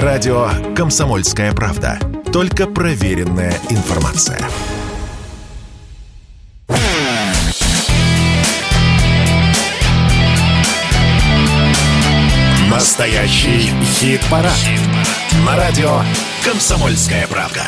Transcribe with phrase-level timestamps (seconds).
[0.00, 1.98] Радио «Комсомольская правда».
[2.32, 4.40] Только проверенная информация.
[12.70, 14.56] Настоящий хит-парад.
[15.44, 16.00] На радио
[16.42, 17.60] «Комсомольская правда».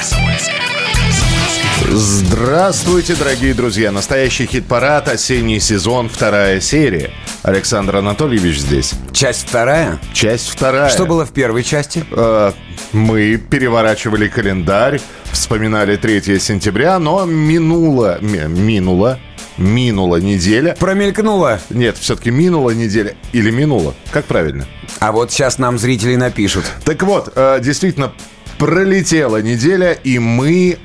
[1.83, 3.91] Здравствуйте, дорогие друзья!
[3.91, 7.11] Настоящий хит-парад, осенний сезон, вторая серия.
[7.43, 8.93] Александр Анатольевич здесь.
[9.13, 9.99] Часть вторая?
[10.13, 10.89] Часть вторая.
[10.89, 12.05] Что было в первой части?
[12.13, 12.53] Э,
[12.93, 15.01] мы переворачивали календарь,
[15.33, 19.19] вспоминали 3 сентября, но минуло, ми- минуло,
[19.59, 20.77] минула неделя.
[20.79, 21.61] Промелькнуло.
[21.71, 23.95] Нет, все-таки минула неделя или минула.
[24.11, 24.67] Как правильно?
[25.01, 26.65] А вот сейчас нам зрители напишут.
[26.85, 28.13] Так вот, э, действительно,
[28.59, 30.79] пролетела неделя, и мы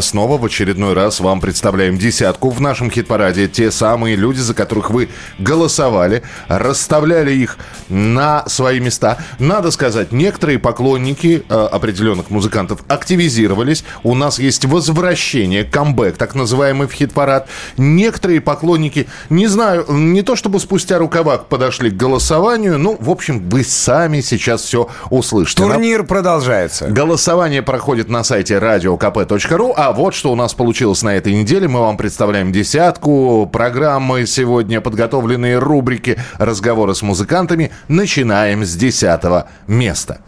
[0.00, 3.48] снова в очередной раз вам представляем десятку в нашем хит-параде.
[3.48, 5.08] Те самые люди, за которых вы
[5.38, 7.58] голосовали, расставляли их
[7.88, 9.18] на свои места.
[9.38, 13.84] Надо сказать, некоторые поклонники э, определенных музыкантов активизировались.
[14.02, 17.48] У нас есть возвращение, камбэк, так называемый в хит-парад.
[17.76, 23.48] Некоторые поклонники, не знаю, не то чтобы спустя рукава подошли к голосованию, ну, в общем,
[23.48, 25.62] вы сами сейчас все услышите.
[25.62, 26.86] Турнир продолжается.
[26.98, 29.72] Голосование проходит на сайте radiokp.ru.
[29.76, 31.68] А вот что у нас получилось на этой неделе.
[31.68, 33.48] Мы вам представляем десятку.
[33.52, 37.70] Программы сегодня подготовленные рубрики «Разговоры с музыкантами».
[37.86, 40.18] Начинаем с десятого места.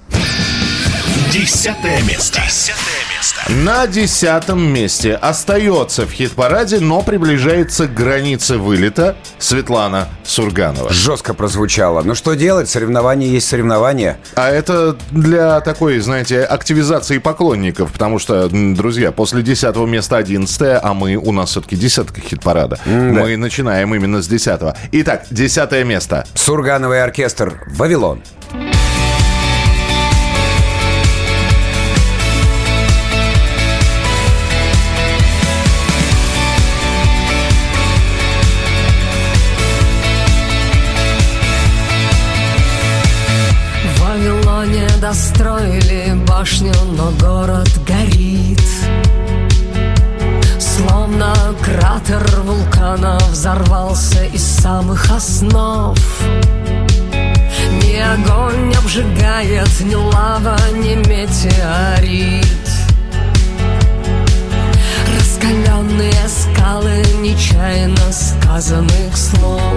[1.32, 2.40] Десятое место.
[2.44, 3.52] Десятое место.
[3.52, 10.92] На десятом месте остается в хит-параде, но приближается к границе вылета Светлана Сурганова.
[10.92, 12.02] Жестко прозвучало.
[12.02, 12.68] Ну что делать?
[12.68, 14.18] Соревнования есть соревнования.
[14.34, 20.94] А это для такой, знаете, активизации поклонников, потому что, друзья, после 10 места 11 а
[20.94, 22.80] мы, у нас все-таки десятка хит-парада.
[22.86, 26.26] Мы начинаем именно с 10 Итак, десятое место.
[26.34, 28.20] Сургановый оркестр «Вавилон».
[45.10, 48.62] Достроили башню, но город горит.
[50.60, 51.34] Словно
[51.64, 55.98] кратер вулкана взорвался из самых основ.
[57.82, 62.68] Ни огонь не обжигает, ни лава, ни метеорит.
[65.16, 69.69] Раскаленные скалы нечаянно сказанных слов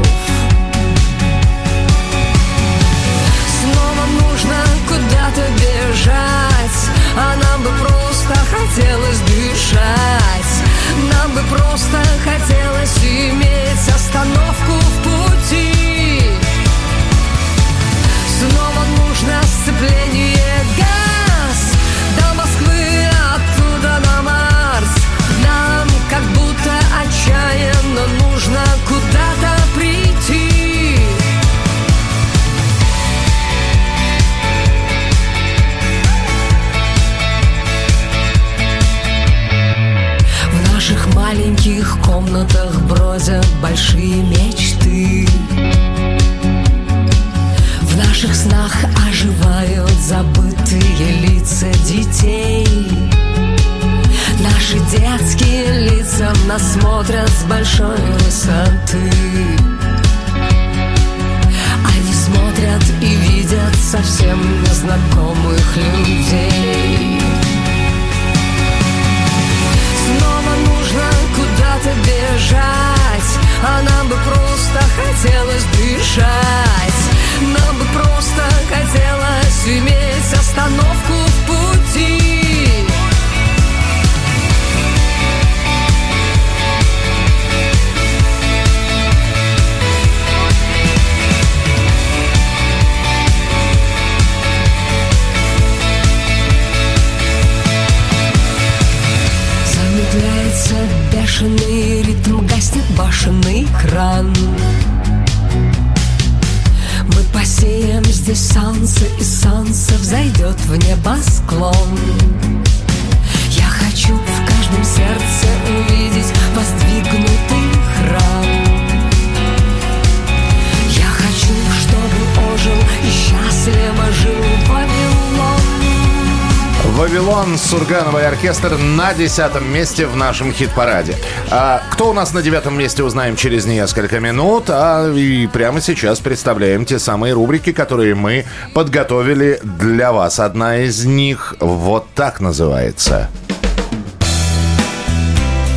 [128.44, 131.16] оркестр на десятом месте в нашем хит-параде.
[131.50, 134.66] А кто у нас на девятом месте, узнаем через несколько минут.
[134.68, 138.44] А и прямо сейчас представляем те самые рубрики, которые мы
[138.74, 140.42] подготовили для вас.
[140.42, 143.30] Одна из них вот так называется.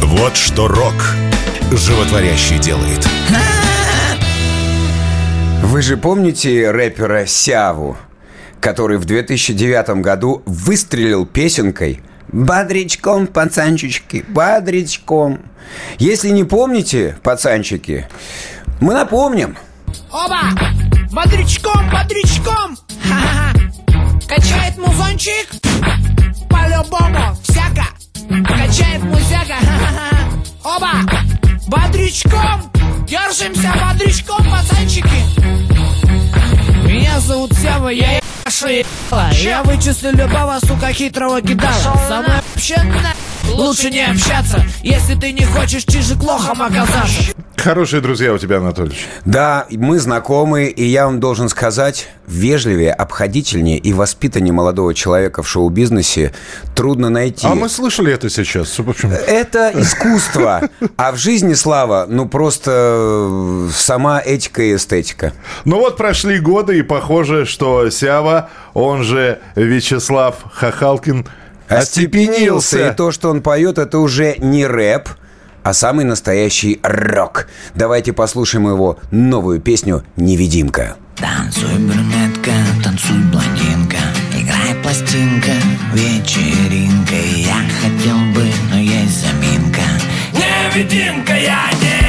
[0.02, 1.14] Вот что рок
[1.70, 3.06] животворящий делает.
[5.62, 7.96] Вы же помните рэпера Сяву,
[8.60, 12.02] который в 2009 году выстрелил песенкой
[12.36, 15.40] «Бодрячком, пацанчики, бодрячком».
[15.98, 18.06] Если не помните, пацанчики,
[18.78, 19.56] мы напомним.
[20.12, 20.50] Оба!
[21.12, 22.76] Бодрячком, бодрячком!
[23.08, 23.58] Ха-ха-ха!
[24.28, 25.48] Качает музончик?
[26.50, 27.86] По-любому, всяко!
[28.46, 29.54] Качает музяка!
[29.58, 30.76] Ха-ха-ха!
[30.76, 30.92] Оба!
[31.68, 32.70] Бодрячком!
[33.08, 35.08] Держимся бодрячком, пацанчики!
[36.86, 39.30] Меня зовут Сева, я ебашу ебала.
[39.32, 41.72] Я вычислю любого, сука, хитрого кидала.
[42.08, 43.12] Со мной вообще на...
[43.54, 47.32] Лучше не общаться, если ты не хочешь чижик лохом оказаться.
[47.56, 49.06] Хорошие друзья у тебя, Анатольевич.
[49.24, 55.48] Да, мы знакомы, и я вам должен сказать, вежливее, обходительнее и воспитаннее молодого человека в
[55.48, 56.32] шоу-бизнесе
[56.76, 57.46] трудно найти.
[57.46, 58.78] А мы слышали это сейчас.
[58.78, 65.32] Общем, Это искусство, а в жизни слава, ну просто э, сама этика и эстетика.
[65.64, 71.26] Ну вот прошли годы, и похоже, что Сява, он же Вячеслав Хахалкин,
[71.68, 72.90] Остепенился.
[72.90, 75.08] И то, что он поет, это уже не рэп,
[75.62, 77.48] а самый настоящий рок.
[77.74, 80.96] Давайте послушаем его новую песню «Невидимка».
[81.16, 82.52] Танцуй, брюнетка,
[82.84, 83.96] танцуй, блондинка
[84.34, 85.52] Играй пластинка,
[85.94, 89.80] вечеринка Я хотел бы, но есть заминка
[90.34, 92.05] Невидимка, я невидимка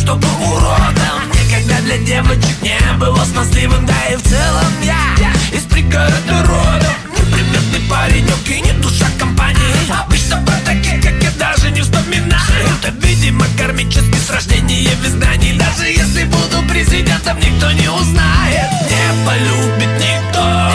[0.00, 1.20] чтобы уродом.
[1.34, 6.94] Никогда для девочек не было смазливым Да и в целом я из пригорода родом.
[7.18, 9.60] Неприметный паренек и не душа компании.
[9.90, 12.66] Обычно про таких, как я, даже не вспоминаю.
[12.82, 15.58] Это, видимо, кармически с рождения в изгнании.
[15.58, 18.70] Даже если буду президентом, никто не узнает.
[18.88, 20.70] Не полюбит никто.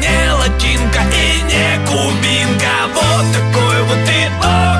[0.00, 2.72] Не латинка и не кубинка.
[2.94, 4.71] Вот такой вот итог Невидимка,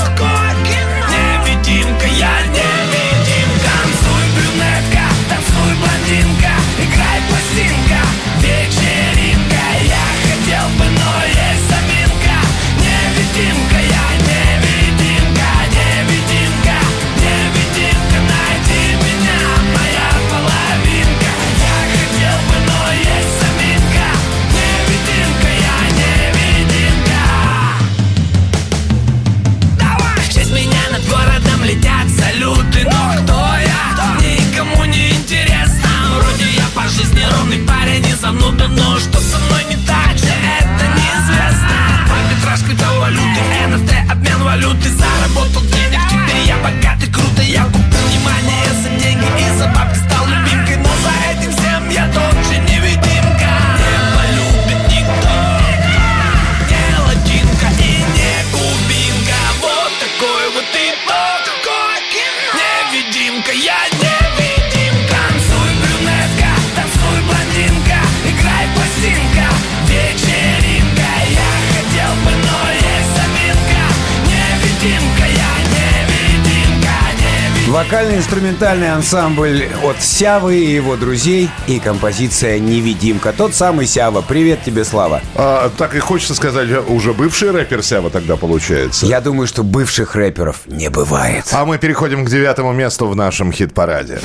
[78.02, 83.32] невидимка Вокально-инструментальный ансамбль от Сявы и его друзей и композиция «Невидимка».
[83.32, 84.22] Тот самый Сява.
[84.22, 85.20] Привет тебе, Слава.
[85.36, 89.06] а, так и хочется сказать, уже бывший рэпер Сява тогда получается.
[89.06, 91.44] Я думаю, что бывших рэперов не бывает.
[91.52, 94.20] А мы переходим к девятому месту в нашем хит-параде.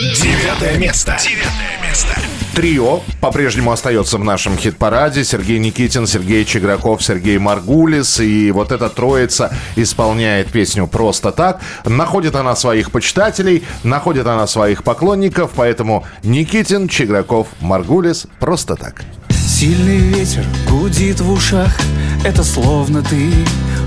[0.00, 1.16] Девятое место.
[1.22, 2.27] Девятое место.
[2.58, 5.22] Трио по-прежнему остается в нашем хит-параде.
[5.22, 8.18] Сергей Никитин, Сергей Чеграков, Сергей Маргулис.
[8.18, 11.60] И вот эта троица исполняет песню «Просто так».
[11.84, 15.52] Находит она своих почитателей, находит она своих поклонников.
[15.54, 19.04] Поэтому Никитин, Чеграков, Маргулис «Просто так».
[19.30, 21.78] Сильный ветер гудит в ушах
[22.24, 23.30] Это словно ты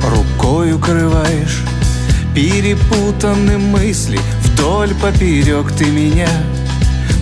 [0.02, 1.60] рукой укрываешь
[2.34, 6.30] Перепутаны мысли Вдоль поперек ты меня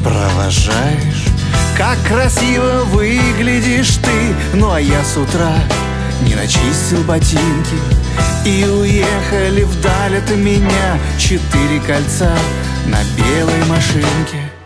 [0.03, 1.28] провожаешь
[1.77, 4.57] Как красиво выглядишь ты.
[4.57, 5.55] Ну а я с утра
[6.21, 7.77] не начистил ботинки
[8.45, 12.35] И уехали вдаль от меня Четыре кольца
[12.87, 14.58] на белой машинке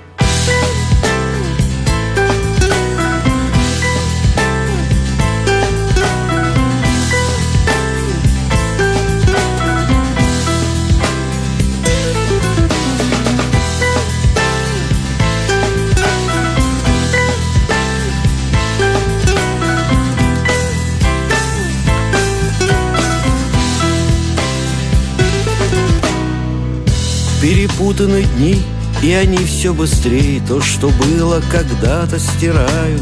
[27.43, 28.63] Перепутаны дни,
[29.01, 30.41] и они все быстрее.
[30.47, 33.01] То, что было когда-то, стирают.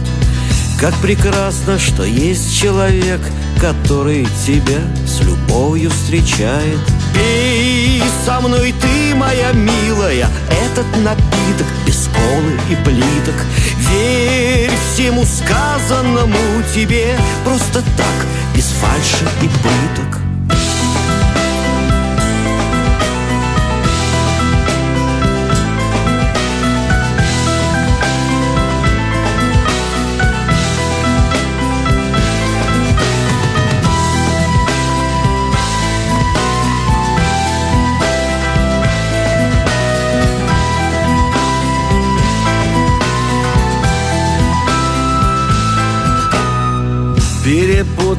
[0.79, 3.21] Как прекрасно, что есть человек
[3.59, 6.79] Который тебя с любовью встречает.
[7.13, 10.27] Пей со мной ты, моя милая.
[10.49, 13.45] Этот напиток без колы и плиток.
[13.91, 17.15] Верь всему сказанному тебе.
[17.45, 20.30] Просто так, без фальши и пыток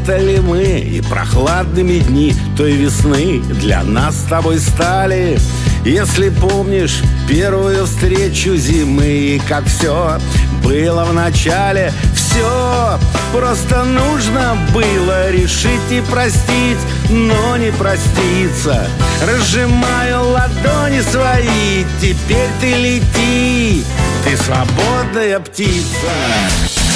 [0.02, 5.38] Перепутали мы и прохладными дни той весны для нас с тобой стали.
[5.84, 10.18] Если помнишь первую встречу зимы и как все
[10.64, 12.98] было в начале, все
[13.32, 16.78] просто нужно было решить и простить,
[17.08, 18.88] но не проститься.
[19.24, 23.84] Разжимаю ладони свои, теперь ты лети,
[24.24, 26.91] ты свободная птица.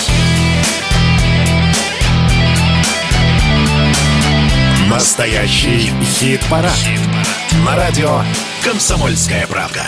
[4.97, 6.73] Настоящий хит-парад.
[6.73, 7.01] Хит
[7.67, 8.23] На радио
[8.65, 9.83] «Комсомольская правка».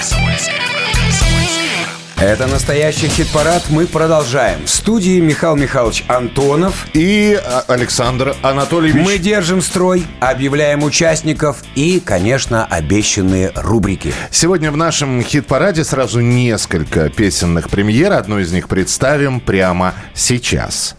[2.21, 3.71] Это настоящий хит-парад.
[3.71, 4.67] Мы продолжаем.
[4.67, 6.89] В студии Михаил Михайлович Антонов.
[6.93, 9.03] И а, Александр Анатольевич.
[9.03, 14.13] Мы держим строй, объявляем участников и, конечно, обещанные рубрики.
[14.31, 18.13] Сегодня в нашем хит-параде сразу несколько песенных премьер.
[18.13, 20.95] Одну из них представим прямо сейчас.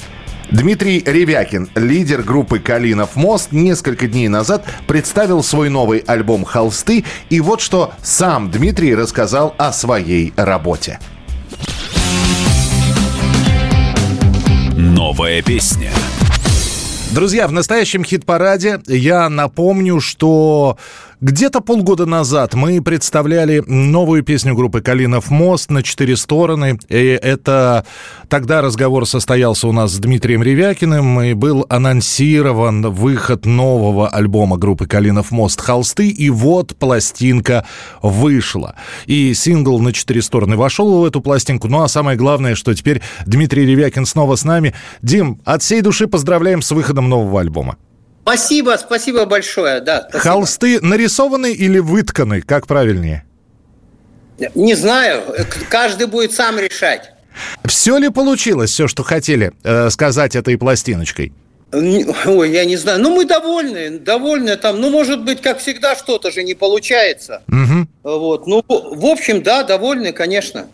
[0.52, 7.06] Дмитрий Ревякин, лидер группы «Калинов мост», несколько дней назад представил свой новый альбом «Холсты».
[7.30, 11.00] И вот что сам Дмитрий рассказал о своей работе.
[14.76, 15.92] Новая песня.
[17.12, 20.78] Друзья, в настоящем хит-параде я напомню, что
[21.22, 26.80] где-то полгода назад мы представляли новую песню группы «Калинов мост» на четыре стороны.
[26.88, 27.86] И это
[28.30, 34.86] тогда разговор состоялся у нас с Дмитрием Ревякиным, и был анонсирован выход нового альбома группы
[34.88, 37.66] «Калинов мост» «Холсты», и вот пластинка
[38.02, 38.76] вышла.
[39.06, 41.68] И сингл на четыре стороны вошел в эту пластинку.
[41.68, 44.74] Ну а самое главное, что теперь Дмитрий Ревякин снова с нами.
[45.02, 47.76] Дим, от всей души поздравляем с выходом нового альбома.
[48.30, 50.06] Спасибо, спасибо большое, да.
[50.10, 50.20] Спасибо.
[50.20, 53.26] Холсты нарисованы или вытканы, как правильнее?
[54.54, 55.24] Не знаю,
[55.70, 57.12] каждый будет сам решать.
[57.66, 61.34] Все ли получилось, все, что хотели э, сказать этой пластиночкой?
[61.72, 63.00] Ой, я не знаю.
[63.00, 64.80] Ну, мы довольны, довольны там.
[64.80, 67.42] Ну, может быть, как всегда, что-то же не получается.
[67.48, 67.88] Угу.
[68.04, 68.48] Вот.
[68.48, 70.68] Ну, в общем, да, довольны, конечно.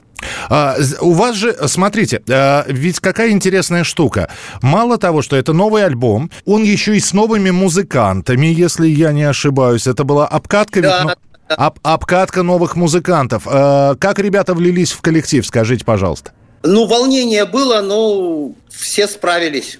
[0.49, 4.29] А, у вас же, смотрите, а, ведь какая интересная штука.
[4.61, 9.23] Мало того, что это новый альбом, он еще и с новыми музыкантами, если я не
[9.23, 9.87] ошибаюсь.
[9.87, 10.81] Это была обкатка...
[10.81, 13.43] Да, ведь, ну, об, обкатка новых музыкантов.
[13.45, 16.31] А, как ребята влились в коллектив, скажите, пожалуйста.
[16.63, 19.79] Ну, волнение было, но все справились.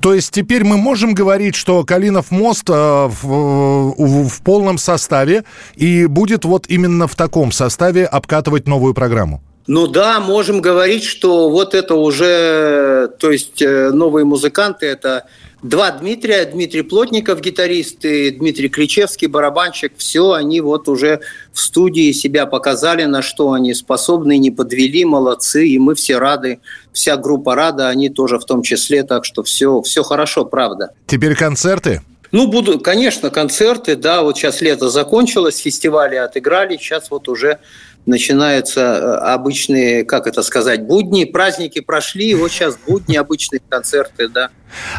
[0.00, 5.44] То есть теперь мы можем говорить, что Калинов мост э, в, в, в полном составе
[5.76, 9.42] и будет вот именно в таком составе обкатывать новую программу?
[9.66, 15.26] Ну да, можем говорить, что вот это уже, то есть э, новые музыканты, это
[15.62, 21.20] два Дмитрия, Дмитрий Плотников, гитарист, и Дмитрий Кричевский, барабанщик, все, они вот уже
[21.52, 26.58] в студии себя показали, на что они способны, не подвели, молодцы, и мы все рады,
[26.92, 30.90] вся группа рада, они тоже в том числе, так что все, все хорошо, правда.
[31.06, 32.02] Теперь концерты?
[32.32, 37.58] Ну, буду, конечно, концерты, да, вот сейчас лето закончилось, фестивали отыграли, сейчас вот уже
[38.06, 44.50] начинаются э, обычные, как это сказать, будни, праздники прошли, вот сейчас будни, обычные концерты, да.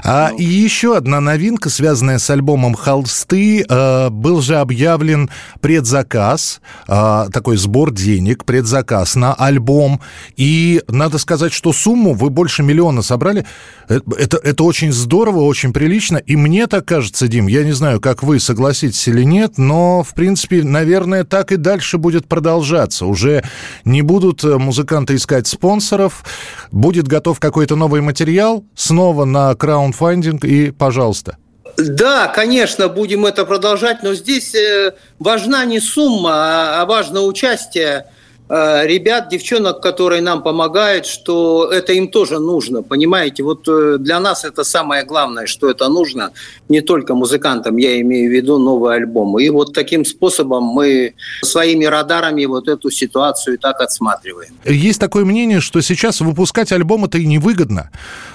[0.04, 0.38] А ну.
[0.38, 3.66] и еще одна новинка, связанная с альбомом «Холсты».
[3.68, 5.30] Э, был же объявлен
[5.62, 10.02] предзаказ, э, такой сбор денег, предзаказ на альбом.
[10.38, 13.46] И надо сказать, что сумму вы больше миллиона собрали.
[13.88, 16.18] Это, это очень здорово, очень прилично.
[16.18, 20.14] И мне так кажется, Дим, я не знаю, как вы согласитесь или нет, но, в
[20.14, 22.93] принципе, наверное, так и дальше будет продолжаться.
[23.02, 23.44] Уже
[23.86, 26.24] не будут э, музыканты искать спонсоров,
[26.72, 31.38] будет готов какой-то новый материал, снова на краундфандинг и пожалуйста.
[31.78, 38.06] Да, конечно, будем это продолжать, но здесь э, важна не сумма, а, а важно участие
[38.50, 43.44] ребят, девчонок, которые нам помогают, что это им тоже нужно, понимаете?
[43.44, 46.32] Вот э, для нас это самое главное, что это нужно
[46.70, 49.40] не только музыкантам, я имею в виду новый альбом.
[49.40, 54.54] И вот таким способом мы своими радарами вот эту ситуацию и так отсматриваем.
[54.66, 57.90] Есть такое мнение, что сейчас выпускать альбом это и невыгодно.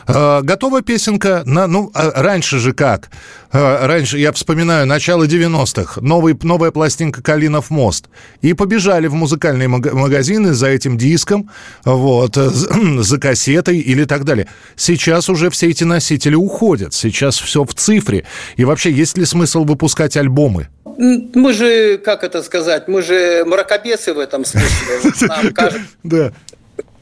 [0.09, 3.11] Э, готова песенка на, ну, а раньше же как?
[3.53, 8.07] Э, раньше, я вспоминаю, начало 90-х, новый, новая пластинка «Калинов мост».
[8.41, 11.51] И побежали в музыкальные маг- магазины за этим диском,
[11.85, 12.49] вот, э,
[13.01, 14.49] за кассетой или так далее.
[14.77, 18.25] Сейчас уже все эти носители уходят, сейчас все в цифре.
[18.57, 20.69] И вообще, есть ли смысл выпускать альбомы?
[20.97, 25.13] Мы же, как это сказать, мы же мракобесы в этом смысле.
[25.29, 26.33] Нам кажется, Да.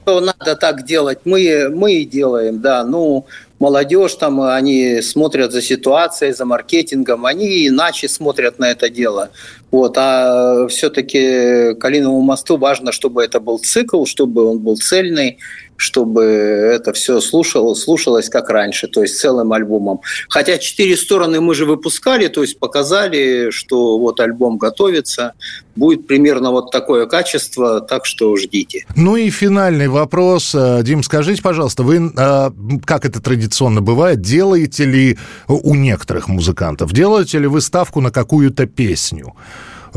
[0.06, 1.18] Что надо так делать.
[1.24, 2.84] Мы, мы и делаем, да.
[2.84, 3.26] Ну,
[3.58, 9.30] молодежь там, они смотрят за ситуацией, за маркетингом, они иначе смотрят на это дело.
[9.72, 15.38] Вот, а все-таки Калиновому мосту важно, чтобы это был цикл, чтобы он был цельный,
[15.76, 20.00] чтобы это все слушалось, слушалось как раньше, то есть целым альбомом.
[20.28, 25.34] Хотя четыре стороны мы же выпускали, то есть показали, что вот альбом готовится,
[25.76, 28.86] будет примерно вот такое качество, так что ждите.
[28.96, 30.54] Ну и финальный вопрос.
[30.54, 32.50] Э, Дим, скажите, пожалуйста, вы, э,
[32.84, 35.18] как это традиционно бывает, делаете ли
[35.48, 39.34] у некоторых музыкантов, делаете ли вы ставку на какую-то песню?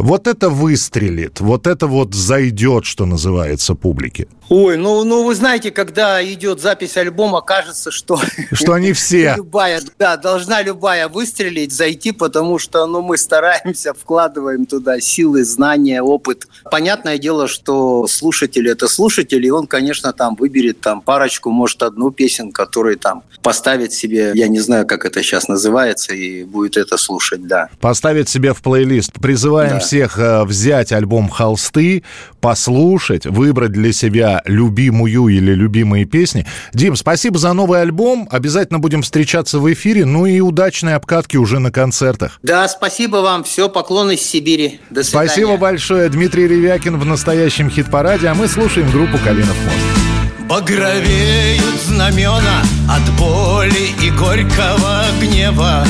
[0.01, 4.27] Вот это выстрелит, вот это вот зайдет, что называется, публике.
[4.49, 8.19] Ой, ну, ну вы знаете, когда идет запись альбома, кажется, что...
[8.51, 9.33] Что они все.
[9.37, 16.01] Любая, да, должна любая выстрелить, зайти, потому что ну, мы стараемся, вкладываем туда силы, знания,
[16.01, 16.47] опыт.
[16.71, 22.09] Понятное дело, что слушатель– это слушатель, и он, конечно, там выберет там парочку, может, одну
[22.09, 26.97] песен, который там поставит себе, я не знаю, как это сейчас называется, и будет это
[26.97, 27.69] слушать, да.
[27.79, 29.13] Поставить себе в плейлист.
[29.21, 29.79] Призываем Да.
[29.89, 32.03] Всех э, взять альбом «Холсты»,
[32.41, 36.45] послушать, выбрать для себя любимую или любимые песни.
[36.73, 38.29] Дим, спасибо за новый альбом.
[38.29, 40.05] Обязательно будем встречаться в эфире.
[40.05, 42.39] Ну и удачной обкатки уже на концертах.
[42.43, 43.43] Да, спасибо вам.
[43.43, 44.79] Все, поклон из Сибири.
[44.91, 45.27] До свидания.
[45.27, 46.07] Спасибо большое.
[46.09, 50.47] Дмитрий Ревякин в настоящем хит-параде, а мы слушаем группу «Калинов мост».
[50.47, 55.83] Багровеют знамена от боли и горького гнева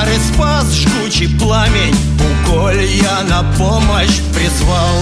[0.00, 4.96] Ярый спас жгучий пламень, уколь я на помощь призвал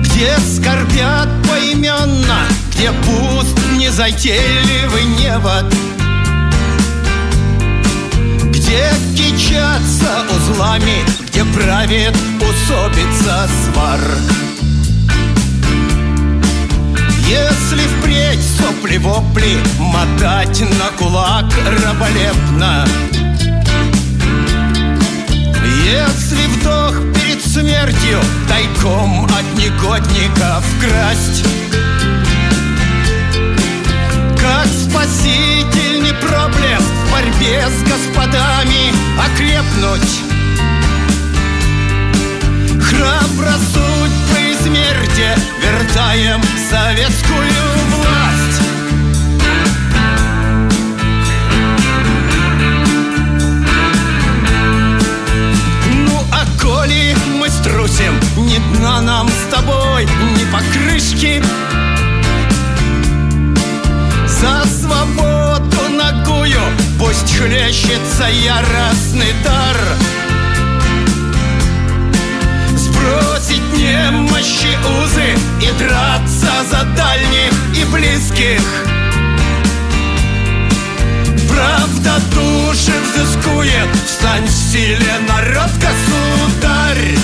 [0.00, 5.66] Где скорбят поименно, где пуст незатейливый невод
[8.48, 14.51] где кичатся узлами, где правит усобица сварк.
[17.32, 21.46] Если впредь сопли-вопли мотать на кулак
[21.82, 22.86] раболепно,
[25.82, 31.42] Если вдох перед смертью тайком от негодников красть,
[34.38, 40.20] как спасительный проблеск в борьбе с господами окрепнуть.
[42.78, 44.41] Храбро судьбы
[44.72, 45.28] смерти
[45.60, 47.38] вертаем советскую
[47.90, 48.62] власть.
[56.06, 61.42] Ну а коли мы струсим, ни дна нам с тобой, ни покрышки,
[64.26, 66.60] за свободу ногую
[66.98, 69.76] Пусть хлещется яростный дар
[73.02, 78.60] Сбросить немощи узы И драться за дальних и близких
[81.50, 87.18] Правда души взыскует Встань в силе, народ, государь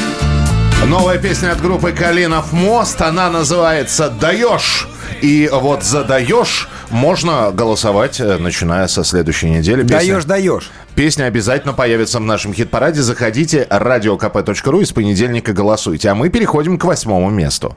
[0.86, 3.00] Новая песня от группы «Калинов мост».
[3.00, 4.88] Она называется «Даешь».
[5.20, 9.82] И вот за «Даешь» можно голосовать, э, начиная со следующей недели.
[9.82, 10.70] Песня- Даешь, даешь.
[10.94, 13.02] Песня обязательно появится в нашем хит-параде.
[13.02, 16.08] Заходите radiokp.ru и с понедельника голосуйте.
[16.10, 17.76] А мы переходим к восьмому месту.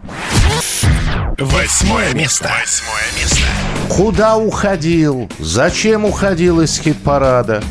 [1.38, 2.50] Восьмое место.
[2.60, 3.42] Восьмое место.
[3.90, 5.30] Куда уходил?
[5.40, 7.64] Зачем уходил из хит-парада?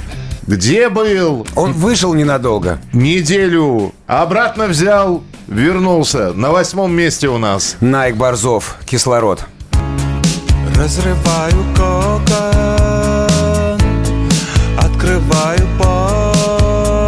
[0.46, 1.46] Где был?
[1.54, 2.80] Он вышел ненадолго.
[2.92, 3.92] Неделю.
[4.06, 6.32] Обратно взял, вернулся.
[6.32, 7.76] На восьмом месте у нас.
[7.80, 9.44] Найк Борзов, кислород.
[10.80, 12.24] Разрываю кокон,
[14.78, 17.04] открываю порт.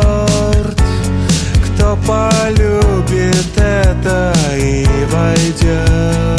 [1.65, 6.32] Кто полюбит это и войдет.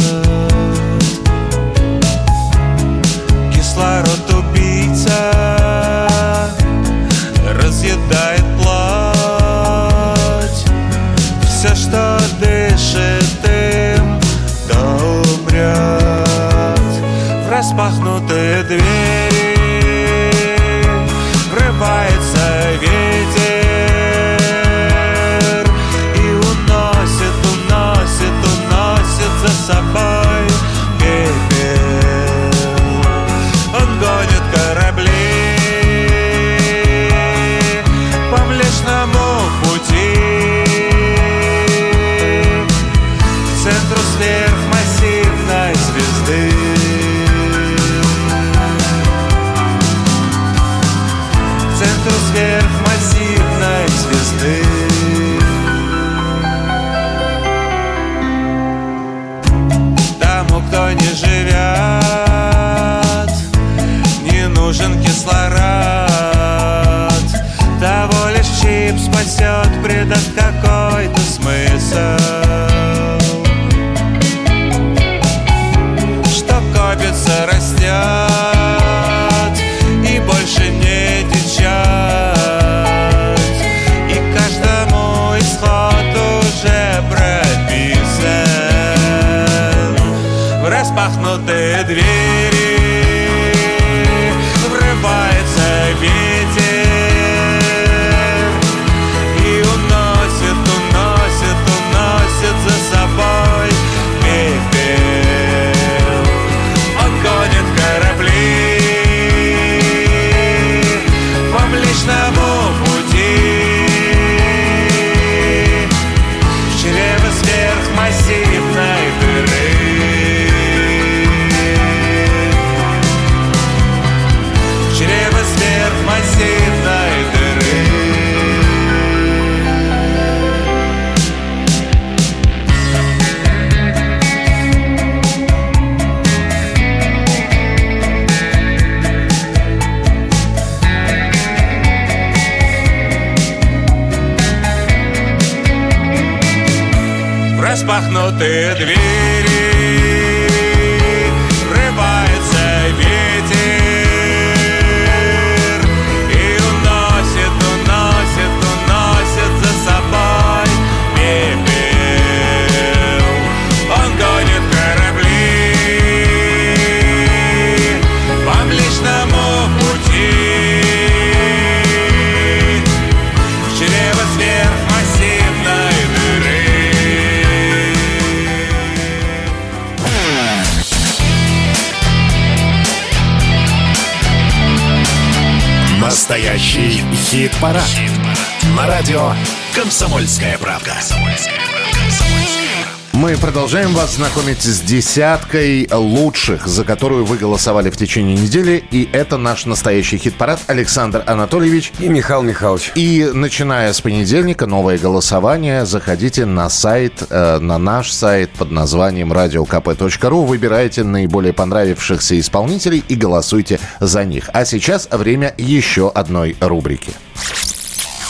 [193.54, 198.84] Продолжаем вас знакомить с десяткой лучших, за которую вы голосовали в течение недели.
[198.90, 200.60] И это наш настоящий хит-парад.
[200.66, 201.92] Александр Анатольевич.
[202.00, 202.92] И Михаил Михайлович.
[202.96, 205.86] И начиная с понедельника новое голосование.
[205.86, 210.48] Заходите на сайт, э, на наш сайт под названием radiokp.ru.
[210.48, 214.50] Выбирайте наиболее понравившихся исполнителей и голосуйте за них.
[214.52, 217.12] А сейчас время еще одной рубрики.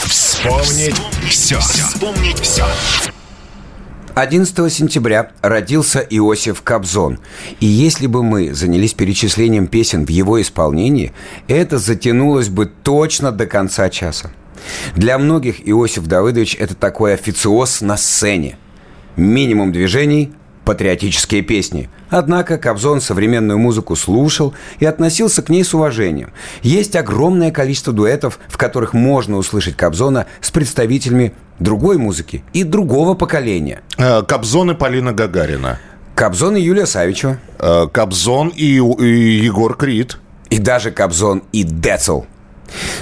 [0.04, 1.58] Вспомнить все.
[1.60, 2.66] Вспомнить все.
[4.14, 7.18] 11 сентября родился Иосиф Кобзон.
[7.58, 11.12] И если бы мы занялись перечислением песен в его исполнении,
[11.48, 14.30] это затянулось бы точно до конца часа.
[14.94, 18.56] Для многих Иосиф Давыдович– это такой официоз на сцене.
[19.16, 20.32] Минимум движений–
[20.64, 21.88] патриотические песни.
[22.10, 26.32] Однако Кобзон современную музыку слушал и относился к ней с уважением.
[26.62, 33.14] Есть огромное количество дуэтов, в которых можно услышать Кобзона с представителями другой музыки и другого
[33.14, 33.82] поколения.
[33.98, 35.78] Э, Кобзон и Полина Гагарина.
[36.14, 37.38] Кобзон и Юлия Савичева.
[37.58, 40.18] Э, Кобзон и, и Егор Крид.
[40.50, 42.22] И даже Кобзон и Децл.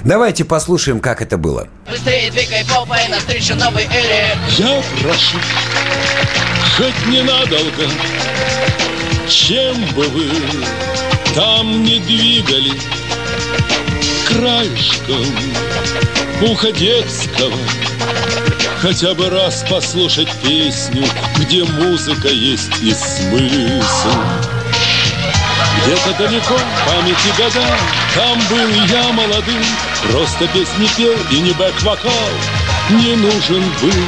[0.05, 1.69] Давайте послушаем, как это было.
[1.89, 5.39] Быстрее двигай попой навстречу новой эре Я прошу,
[6.77, 7.89] хоть ненадолго,
[9.29, 10.29] чем бы вы
[11.35, 12.73] там не двигали
[14.27, 15.27] краешком
[16.43, 17.57] уха детского,
[18.81, 21.05] хотя бы раз послушать песню,
[21.39, 24.11] где музыка есть и смысл.
[25.85, 27.67] Где-то далеко в памяти года.
[28.15, 29.63] Там был я молодым
[30.11, 32.11] Просто песни пел и не бэк-вокал
[32.91, 34.05] Не нужен был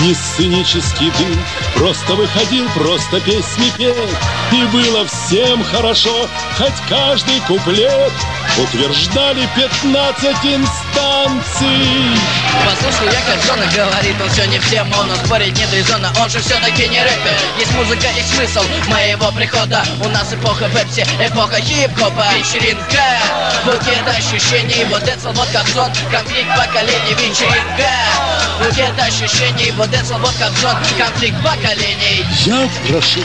[0.00, 4.08] ни сценический дым Просто выходил, просто песни пел.
[4.52, 8.12] И было всем хорошо Хоть каждый куплет
[8.58, 12.18] Утверждали 15 инстанций
[12.66, 16.38] Послушай, я как Джона говорит, он все не всем, он спорить нет резона, он же
[16.40, 17.34] все-таки не рэпер.
[17.58, 19.82] Есть музыка и смысл моего прихода.
[20.04, 23.02] У нас эпоха пепси, эпоха хип-хопа, вечеринка.
[23.64, 27.90] Букет ощущений, вот это вот как сон, конфликт поколений, вечеринка.
[28.58, 32.26] Букет ощущений, вот это вот как сон, конфликт поколений.
[32.44, 33.20] Я прошу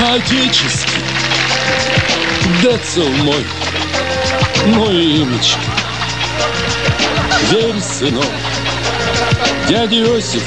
[0.00, 1.02] по-отечески
[2.60, 3.44] Децл мой,
[4.66, 5.58] мой имечки
[7.50, 8.26] Верь, сынок,
[9.68, 10.42] дядя Иосиф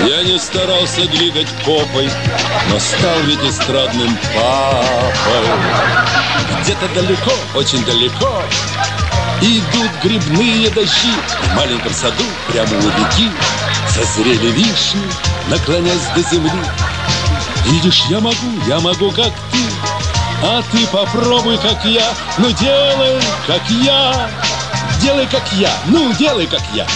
[0.00, 2.10] Я не старался двигать попой
[2.70, 5.46] Но стал ведь эстрадным папой.
[6.62, 8.42] Где-то далеко, очень далеко
[9.40, 11.12] Идут грибные дожди.
[11.42, 13.30] В маленьком саду прямо у реки
[13.88, 15.02] Созрели вишни,
[15.48, 16.50] наклонясь до земли.
[17.66, 19.58] Видишь, я могу, я могу, как ты
[20.42, 24.30] А ты попробуй, как я Ну делай, как я.
[25.00, 26.86] Делай, как я, ну делай, как я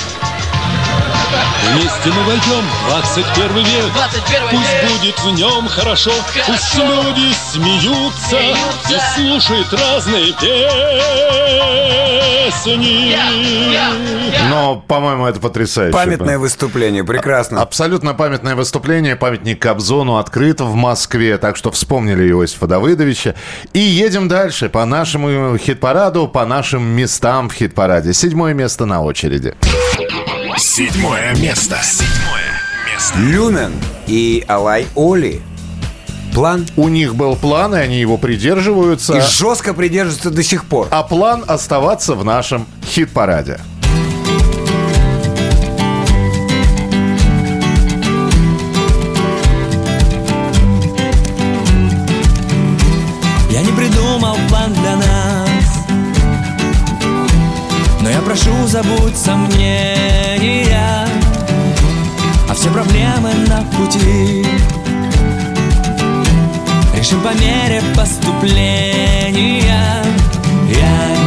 [1.72, 4.90] Вместе мы войдем в 21 век 21 Пусть век.
[4.90, 6.10] будет в нем хорошо,
[6.46, 7.02] Пусть Хорошо.
[7.02, 8.94] люди смеются, Смеются.
[8.94, 10.70] И слушают разные песни
[14.50, 15.92] Но, по-моему, это потрясающе.
[15.92, 17.62] Памятное выступление, прекрасно.
[17.62, 19.14] Абсолютно памятное выступление.
[19.16, 21.38] Памятник Кобзону открыт в Москве.
[21.38, 23.34] Так что вспомнили Иосифа Давыдовича.
[23.72, 28.12] И едем дальше по нашему хит-параду, по нашим местам в хит-параде.
[28.12, 29.54] Седьмое место на очереди.
[30.56, 31.78] Седьмое место.
[31.82, 32.60] Седьмое
[32.90, 33.18] место.
[33.18, 33.72] Люмен
[34.06, 35.42] и Алай Оли.
[36.34, 36.66] План.
[36.76, 39.18] У них был план, и они его придерживаются.
[39.18, 40.88] И жестко придерживаются до сих пор.
[40.90, 43.60] А план оставаться в нашем хит-параде.
[58.66, 61.06] Забудь сомнения
[62.48, 64.46] А все проблемы на пути.
[66.94, 70.04] Решим по мере поступления.
[70.68, 71.19] Я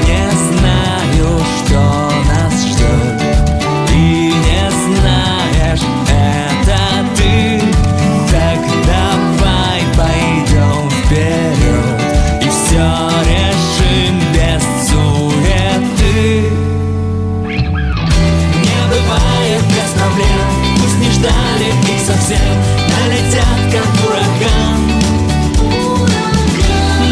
[22.33, 22.55] совсем
[22.89, 24.81] Налетят как ураган.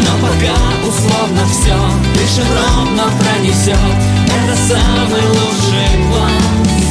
[0.04, 0.56] Но пока
[0.86, 1.76] условно все
[2.14, 3.76] Лишь ровно пронесет
[4.26, 6.42] Это самый лучший план.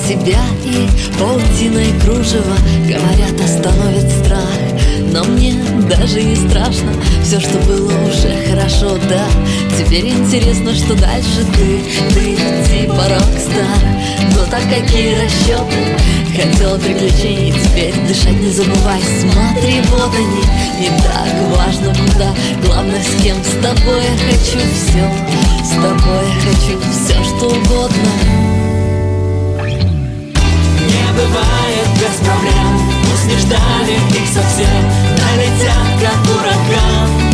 [0.10, 2.56] себя И паутина и кружево
[2.88, 4.50] Говорят, остановит страх
[5.14, 5.54] Но мне
[5.88, 6.92] даже не страшно.
[7.24, 9.26] Все, что было уже хорошо, да.
[9.78, 11.82] Теперь интересно, что дальше ты.
[12.14, 12.36] Ты
[12.68, 13.84] типа рок-стар
[14.36, 15.98] Но так какие расчеты
[16.36, 19.02] Хотела приключений, теперь дышать не забывай.
[19.20, 20.44] Смотри, вот они,
[20.80, 22.34] не так важно куда.
[22.66, 25.12] Главное с кем, с тобой я хочу все
[25.64, 28.39] С тобой я хочу все, что угодно
[32.10, 32.80] без проблем.
[33.04, 34.84] Пусть не ждали их совсем.
[35.18, 37.30] Налетят как ураган.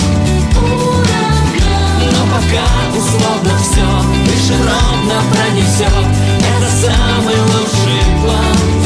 [2.12, 3.86] Но пока условно все
[4.26, 6.06] Лишь ровно пронесет
[6.40, 8.85] Это самый лучший план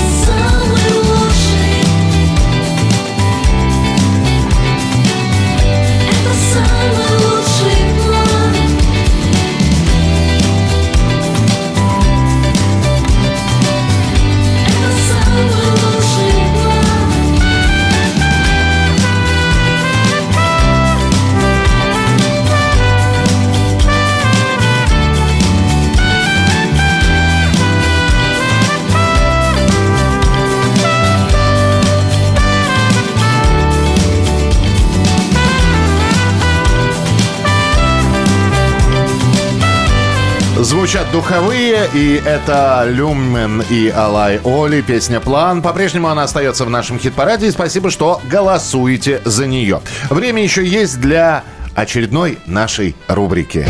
[40.62, 45.62] Звучат духовые, и это Люмен и Алай Оли, песня «План».
[45.62, 49.80] По-прежнему она остается в нашем хит-параде, и спасибо, что голосуете за нее.
[50.10, 51.46] Время еще есть для
[51.76, 53.66] очередной нашей рубрики.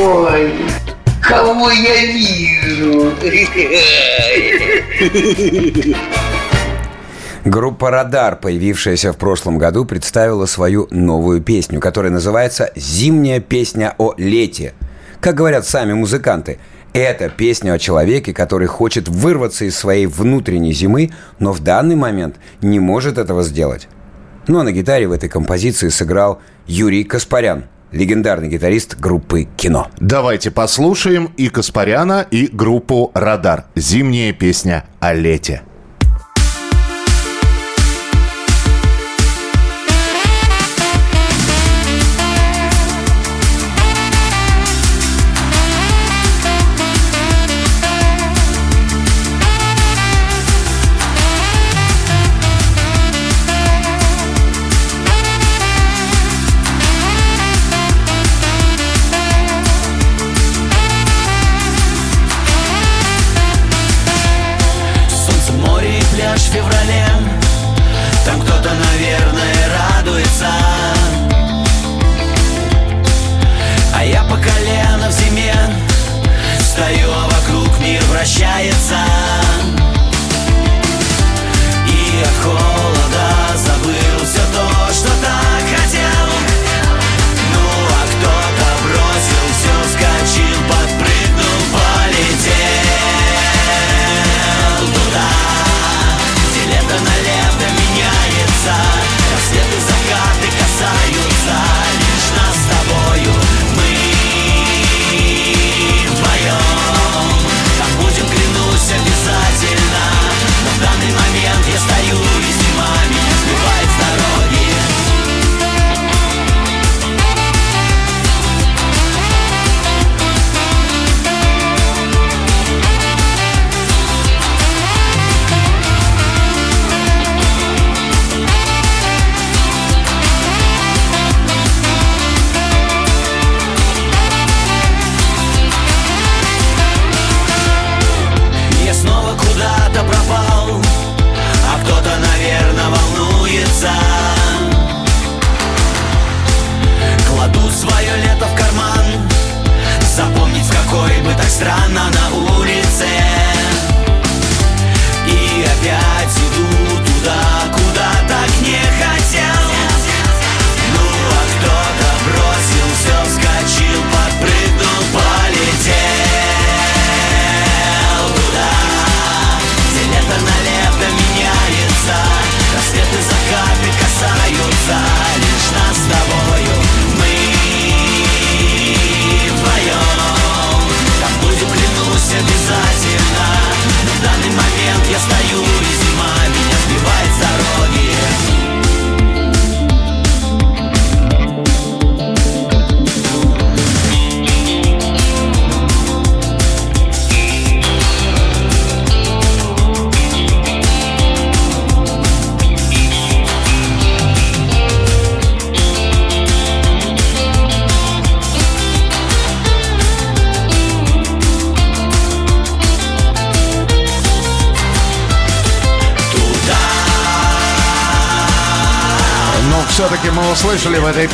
[0.00, 0.52] Ой,
[1.22, 3.12] кого я вижу?
[7.44, 14.12] Группа «Радар», появившаяся в прошлом году, представила свою новую песню, которая называется «Зимняя песня о
[14.16, 14.74] лете».
[15.20, 16.58] Как говорят сами музыканты,
[16.92, 22.36] это песня о человеке, который хочет вырваться из своей внутренней зимы, но в данный момент
[22.62, 23.88] не может этого сделать.
[24.46, 29.88] Ну а на гитаре в этой композиции сыграл Юрий Каспарян, легендарный гитарист группы «Кино».
[29.98, 33.64] Давайте послушаем и Каспаряна, и группу «Радар».
[33.74, 35.62] Зимняя песня о лете.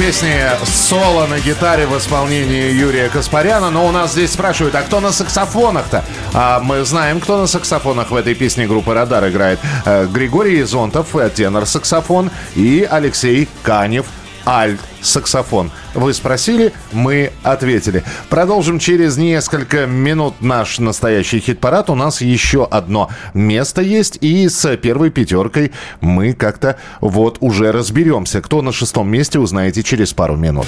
[0.06, 4.98] Песне соло на гитаре в исполнении Юрия Каспаряна, но у нас здесь спрашивают, а кто
[4.98, 6.04] на саксофонах-то?
[6.34, 9.60] А мы знаем, кто на саксофонах в этой песне группы «Радар» играет.
[9.84, 14.06] Э, Григорий Зонтов, э, тенор-саксофон, и Алексей Канев,
[14.44, 15.70] альт-саксофон.
[15.94, 18.02] Вы спросили, мы ответили.
[18.28, 21.90] Продолжим через несколько минут наш настоящий хит-парад.
[21.90, 28.40] У нас еще одно место есть, и с первой пятеркой мы как-то вот уже разберемся.
[28.40, 30.66] Кто на шестом месте, узнаете через пару минут.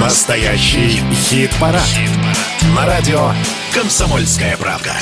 [0.00, 1.82] Настоящий хит-парад.
[2.74, 3.32] На радио
[3.74, 4.92] «Комсомольская правда».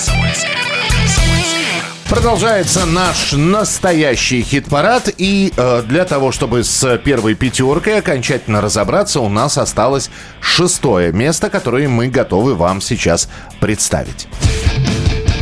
[2.09, 5.11] Продолжается наш настоящий хит-парад.
[5.17, 11.51] И э, для того, чтобы с первой пятеркой окончательно разобраться, у нас осталось шестое место,
[11.51, 13.29] которое мы готовы вам сейчас
[13.61, 14.29] представить.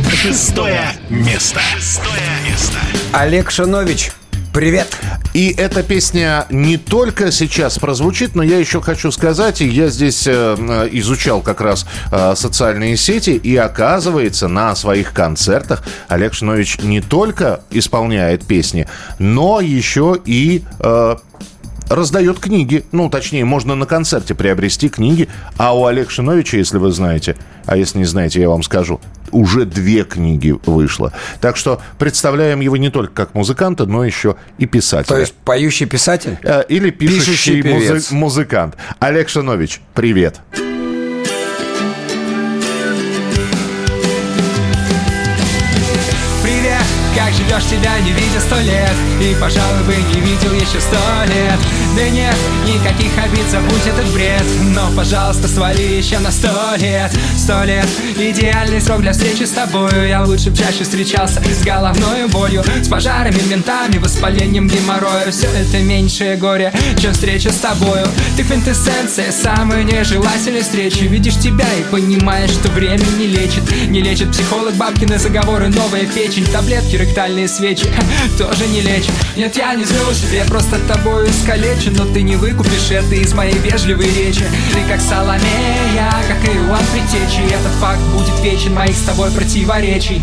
[0.09, 1.59] Шестое место.
[1.75, 2.77] Шестое место.
[3.11, 4.11] Олег Шанович,
[4.53, 4.95] привет!
[5.33, 10.55] И эта песня не только сейчас прозвучит, но я еще хочу сказать, я здесь э,
[10.57, 17.01] э, изучал как раз э, социальные сети, и оказывается, на своих концертах Олег Шинович не
[17.01, 18.87] только исполняет песни,
[19.17, 21.15] но еще и э,
[21.89, 22.83] раздает книги.
[22.91, 25.27] Ну, точнее, можно на концерте приобрести книги.
[25.57, 28.99] А у Олега Шиновича, если вы знаете, а если не знаете, я вам скажу,
[29.31, 31.11] уже две книги вышло.
[31.41, 35.15] Так что представляем его не только как музыканта, но еще и писателя.
[35.15, 36.37] То есть поющий писатель?
[36.43, 38.75] Э, Или Пишущий пишущий, музы- музыкант.
[38.99, 40.39] Олег Шинович, привет.
[40.51, 40.72] Привет,
[47.53, 48.95] живешь тебя не видя сто лет.
[49.21, 51.59] И, пожалуй, бы не видел еще сто лет
[51.95, 52.35] Да нет,
[52.65, 54.41] никаких обид, забудь этот бред.
[54.73, 57.11] Но, пожалуйста, свали еще на сто лет.
[57.37, 57.87] Сто лет,
[58.17, 60.07] идеальный срок для встречи с тобою.
[60.07, 65.29] Я лучше б чаще встречался с головной болью С пожарами, ментами, воспалением геморроя.
[65.29, 68.07] Все это меньшее горе, чем встреча с тобою.
[68.37, 71.03] Ты квинтэссенция самой нежелательной встречи.
[71.03, 73.63] Видишь тебя и понимаешь, что время не лечит.
[73.87, 77.85] Не лечит психолог, бабкины заговоры, новая печень Таблетки, ректальные свечи.
[78.39, 81.27] Тоже не лечат Нет, я не злюсь, я просто тобою
[81.83, 84.43] искалечен Но ты не выкупишь это из моей вежливой речи.
[84.73, 90.21] Ты как Соломея, как Иоанн Притечи Этот факт будет вечен моих с тобой противоречий.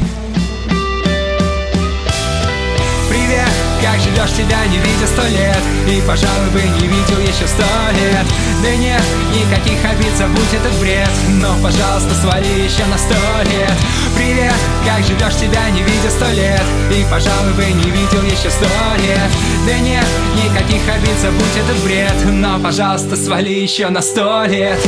[3.08, 3.48] Привет,
[3.82, 5.58] как живешь тебя не видя сто лет.
[5.88, 8.26] И, пожалуй, бы не видел еще сто лет.
[8.62, 9.02] Да нет,
[9.34, 11.10] никаких обид, забудь этот бред.
[11.40, 13.14] Но, пожалуйста, свали еще на сто
[13.44, 13.76] лет.
[14.16, 16.64] Привет, как живешь тебя не видя сто лет.
[16.90, 18.66] И, пожалуй, бы не видел еще сто
[18.98, 19.30] лет.
[19.66, 20.06] Да нет,
[20.36, 22.14] никаких обид, забудь этот бред.
[22.26, 24.78] Но, пожалуйста, свали еще на сто лет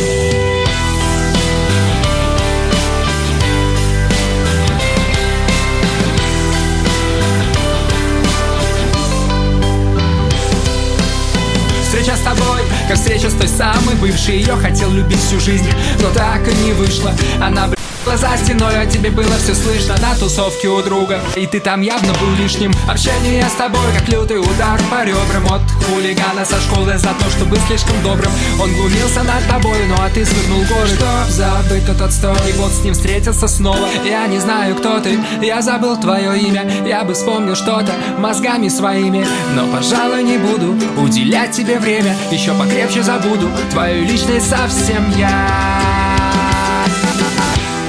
[13.42, 15.68] той самой бывшей Ее хотел любить всю жизнь,
[16.00, 17.12] но так и не вышло.
[17.40, 17.68] Она,
[18.04, 21.80] блядь, за стеной, а тебе было все слышно На тусовке у друга, и ты там
[21.80, 22.72] явно был лишним.
[22.88, 25.44] Общение с тобой, как лютый удар по ребрам.
[25.52, 28.30] От хулигана со школы за то, что был слишком добрым.
[28.60, 30.88] Он глумился над тобой, ну а ты свернул горы.
[30.88, 33.88] Чтоб забыть тот отстой, и вот с ним встретился снова.
[34.04, 36.70] Я не знаю, кто ты, я забыл твое имя.
[36.86, 39.26] Я бы вспомнил что-то мозгами своими.
[39.54, 42.16] Но, пожалуй, не буду уделять тебе время.
[42.30, 46.11] Еще покрепче забуду твою личность совсем я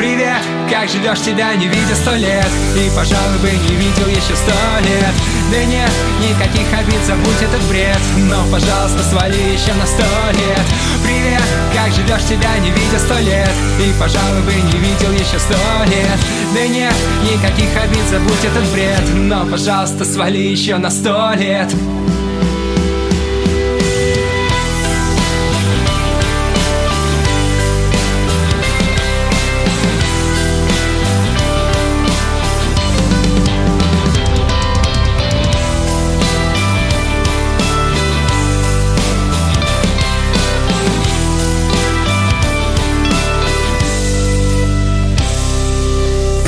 [0.04, 2.50] Привет, как живешь тебя не видя сто лет?
[2.76, 4.52] И, пожалуй, бы не видел еще сто
[4.84, 5.16] лет.
[5.50, 5.90] Да нет,
[6.20, 8.02] никаких обид, забудь этот бред.
[8.18, 10.66] Но, пожалуйста, свали еще на сто лет.
[11.06, 11.42] Привет,
[11.74, 13.50] как живешь тебя не видя сто лет?
[13.80, 16.20] И, пожалуй, бы не видел еще сто лет.
[16.54, 19.04] Да нет, никаких обид, забудь этот бред.
[19.16, 21.74] Но, пожалуйста, свали еще на сто лет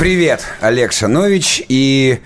[0.06, 1.64] Привет, Олег Шанович.
[1.68, 2.20] И...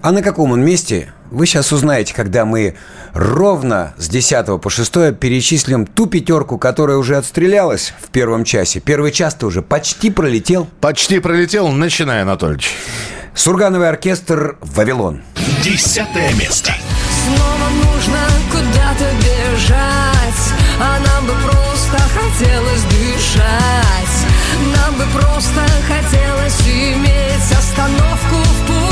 [0.00, 1.12] А на каком он месте?
[1.30, 2.76] Вы сейчас узнаете, когда мы
[3.12, 8.80] ровно с 10 по 6 перечислим ту пятерку, которая уже отстрелялась в первом часе.
[8.80, 10.66] Первый час-то уже почти пролетел.
[10.80, 11.68] Почти пролетел.
[11.68, 12.70] Начинай, Анатольевич.
[13.34, 15.20] Сургановый оркестр «Вавилон».
[15.62, 16.72] Десятое место.
[17.26, 18.18] Снова нужно
[18.50, 24.16] куда-то бежать А нам бы просто хотелось дышать
[24.74, 26.29] Нам бы просто хотелось
[26.66, 28.90] иметь остановку в пути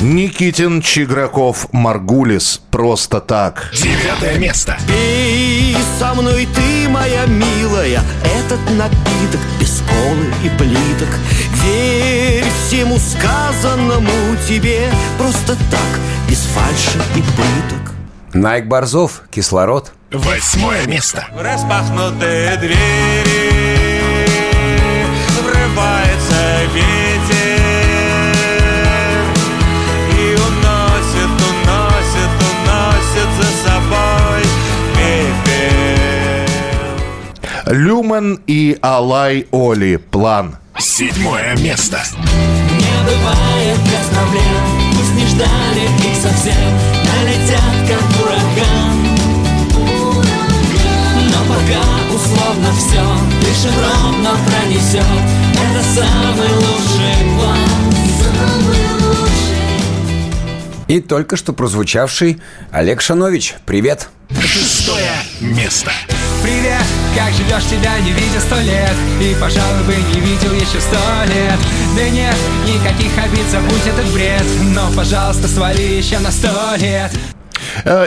[0.00, 2.60] Никитин, Чиграков, Маргулис.
[2.70, 3.70] Просто так.
[3.72, 4.76] Девятое место.
[4.86, 11.08] Пей со мной ты, моя милая, этот напиток без колы и плиток.
[11.64, 17.94] Верь всему сказанному тебе просто так, без фальши и пыток.
[18.34, 19.92] Найк Борзов, «Кислород».
[20.12, 21.26] Восьмое место.
[21.32, 23.93] В распахнутые двери
[37.74, 39.96] Люмен и Алай Оли.
[39.96, 40.56] План.
[40.78, 42.02] Седьмое место.
[42.16, 44.62] Не бывает без проблем.
[44.92, 46.54] Пусть не ждали их совсем.
[47.04, 48.96] Налетят как ураган.
[51.30, 51.82] Но пока
[52.14, 53.23] условно все
[53.54, 55.04] Дышим ровно пронесет
[55.52, 57.58] Это самый лучший план
[58.18, 62.40] Самый лучший И только что прозвучавший
[62.72, 63.54] Олег Шанович.
[63.64, 64.08] Привет.
[64.40, 65.92] Шестое место.
[66.42, 66.82] Привет,
[67.16, 71.58] как живешь тебя не видя сто лет И, пожалуй, бы не видел еще сто лет
[71.96, 72.36] Да нет,
[72.66, 74.44] никаких обид, забудь этот бред
[74.74, 77.12] Но, пожалуйста, свали еще на сто лет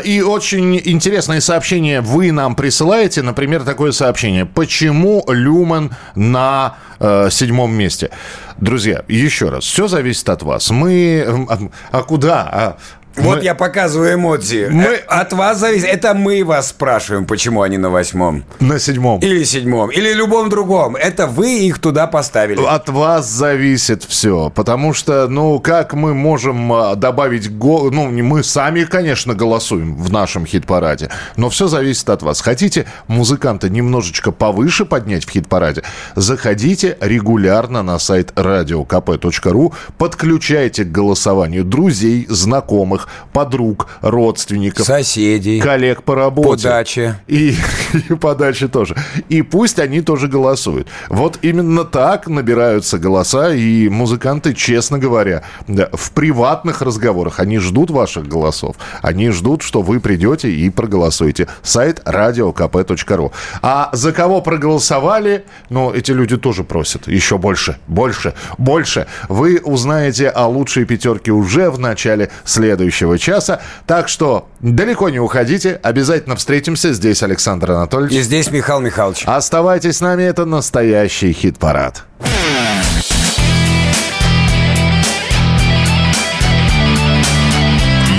[0.03, 3.21] И очень интересные сообщения вы нам присылаете.
[3.21, 4.45] Например, такое сообщение.
[4.45, 8.09] Почему Люман на э, седьмом месте?
[8.57, 10.69] Друзья, еще раз, все зависит от вас.
[10.71, 11.23] Мы...
[11.25, 11.59] э, А,
[11.91, 12.49] а куда?
[12.51, 12.77] А
[13.17, 14.69] Вот мы- я показываю эмодзи.
[14.71, 15.87] Мы- От вас зависит.
[15.87, 18.43] Это мы вас спрашиваем, почему они на восьмом.
[18.59, 19.19] На седьмом.
[19.21, 19.89] Или седьмом.
[19.89, 20.95] Или любом другом.
[20.95, 22.63] Это вы их туда поставили.
[22.65, 27.89] От вас зависит все, потому что, ну, как мы можем а, добавить го...
[27.91, 32.41] Ну, мы сами, конечно, голосуем в нашем хит-параде, но все зависит от вас.
[32.41, 35.83] Хотите музыканта немножечко повыше поднять в хит-параде?
[36.15, 45.59] Заходите регулярно на сайт radiokp.ru, подключайте к голосованию друзей, знакомых, подруг, родственников, Соседей.
[45.59, 46.63] коллег по работе.
[46.63, 47.15] По даче.
[47.27, 47.55] И,
[48.09, 48.95] и по даче тоже.
[49.29, 50.87] И пусть они тоже голосуют.
[51.09, 58.27] Вот именно так набираются голоса, и музыканты, честно говоря, в приватных разговорах, они ждут ваших
[58.27, 58.75] голосов.
[59.01, 61.47] Они ждут, что вы придете и проголосуете.
[61.61, 63.31] Сайт radiokp.ru.
[63.61, 69.07] А за кого проголосовали, ну, эти люди тоже просят еще больше, больше, больше.
[69.29, 73.61] Вы узнаете о лучшей пятерке уже в начале следующего часа.
[73.85, 75.79] Так что далеко не уходите.
[75.83, 76.93] Обязательно встретимся.
[76.93, 78.17] Здесь Александр Анатольевич.
[78.17, 79.23] И здесь Михаил Михайлович.
[79.25, 80.23] Оставайтесь с нами.
[80.23, 82.03] Это настоящий хит-парад.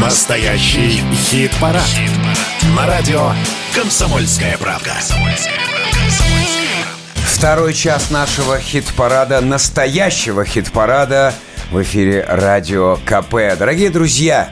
[0.01, 1.83] Настоящий хит-парад.
[2.77, 3.33] На радио
[3.75, 4.93] «Комсомольская правда».
[7.17, 11.33] Второй час нашего хит-парада, настоящего хит-парада
[11.71, 13.57] в эфире радио КП.
[13.57, 14.51] Дорогие друзья,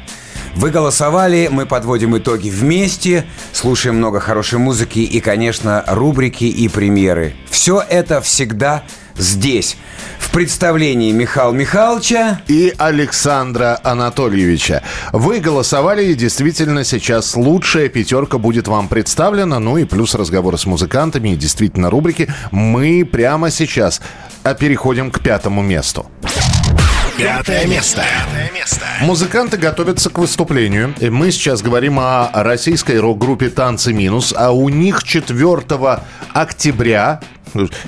[0.57, 7.35] вы голосовали, мы подводим итоги вместе, слушаем много хорошей музыки и, конечно, рубрики и премьеры.
[7.51, 8.83] Все это всегда
[9.17, 9.77] здесь.
[10.19, 14.83] В представлении Михаила Михайловича и Александра Анатольевича.
[15.13, 19.59] Вы голосовали, и действительно сейчас лучшая пятерка будет вам представлена.
[19.59, 22.33] Ну и плюс разговоры с музыкантами и действительно рубрики.
[22.51, 24.01] Мы прямо сейчас
[24.43, 26.07] а, переходим к пятому месту.
[27.19, 28.03] Пятое место.
[29.01, 30.95] Музыканты готовятся к выступлению.
[31.01, 34.35] Мы сейчас говорим о российской рок-группе «Танцы минус».
[34.37, 35.63] А у них 4
[36.35, 37.21] октября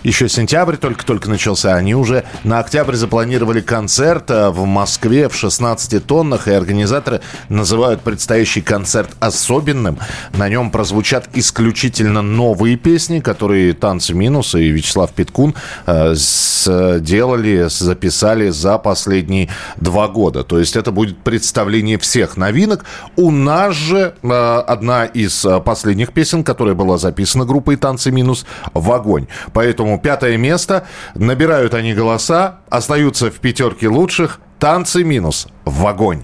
[0.02, 1.74] еще сентябрь только-только начался.
[1.74, 6.48] Они уже на октябрь запланировали концерт э, в Москве в 16 тоннах.
[6.48, 9.98] И организаторы называют предстоящий концерт особенным.
[10.36, 15.54] На нем прозвучат исключительно новые песни, которые «Танцы минус» и Вячеслав Питкун
[15.86, 20.44] э, сделали, записали за последние два года.
[20.44, 22.84] То есть это будет представление всех новинок.
[23.16, 28.92] У нас же э, одна из последних песен, которая была записана группой «Танцы минус» в
[28.92, 29.26] огонь.
[29.59, 30.86] Поэтому пятое место.
[31.16, 34.38] Набирают они голоса, остаются в пятерке лучших.
[34.61, 36.22] «Танцы минус» в огонь.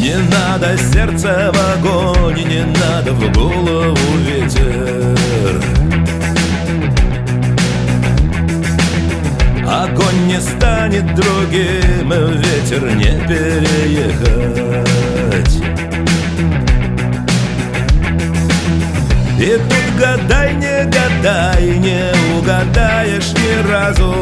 [0.00, 5.18] Не надо сердце в огонь, не надо в голову ветер.
[9.66, 14.46] Огонь не станет другим, ветер не переехать.
[19.40, 24.14] И тут гадай, не гадай, не угадаешь ни разу.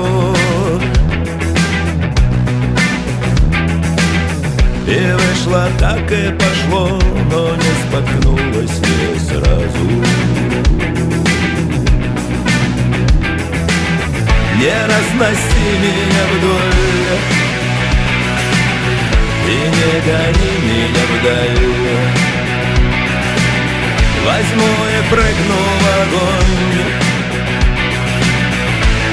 [4.86, 6.98] И вышло так и пошло,
[7.30, 9.86] но не споткнулось не сразу.
[14.56, 17.18] Не разноси меня вдоль
[19.46, 21.66] И не гони меня вдаль
[24.24, 27.03] Возьму и прыгну в огонь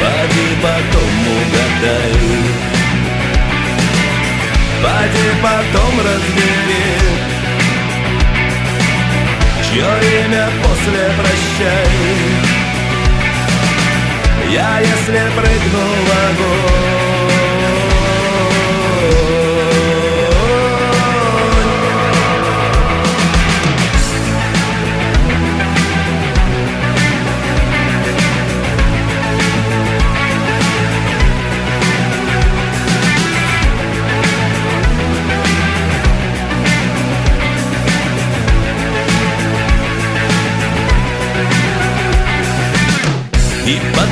[0.02, 2.14] Поди потом угадай
[4.84, 7.22] Поди потом разбери
[9.72, 9.86] Чье
[10.26, 11.88] имя после прощай.
[14.52, 17.01] Я если прыгну в огонь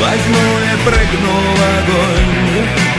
[0.00, 2.90] Возьму и прыгну в огонь.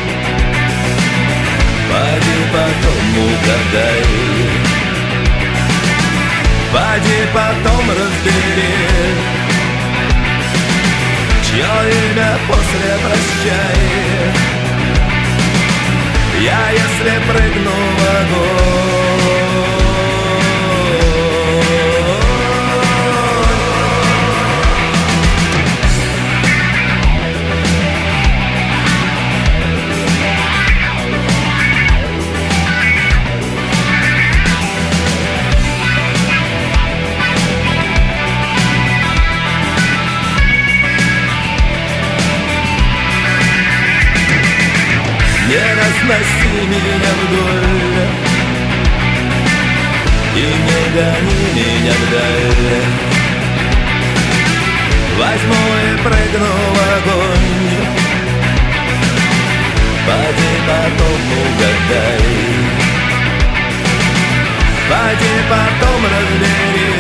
[1.92, 4.04] Поди потом угадай
[6.72, 8.76] Поди потом разбери
[11.44, 13.82] Чье имя после прощай.
[16.40, 19.41] Я если прыгну в огонь
[46.02, 48.08] Разноси меня вдоль
[50.36, 52.86] И не гони меня вдаль
[55.20, 57.72] Возьму и прыгну в огонь.
[60.08, 62.26] Поди потом угадай
[64.90, 66.92] Поди потом разбери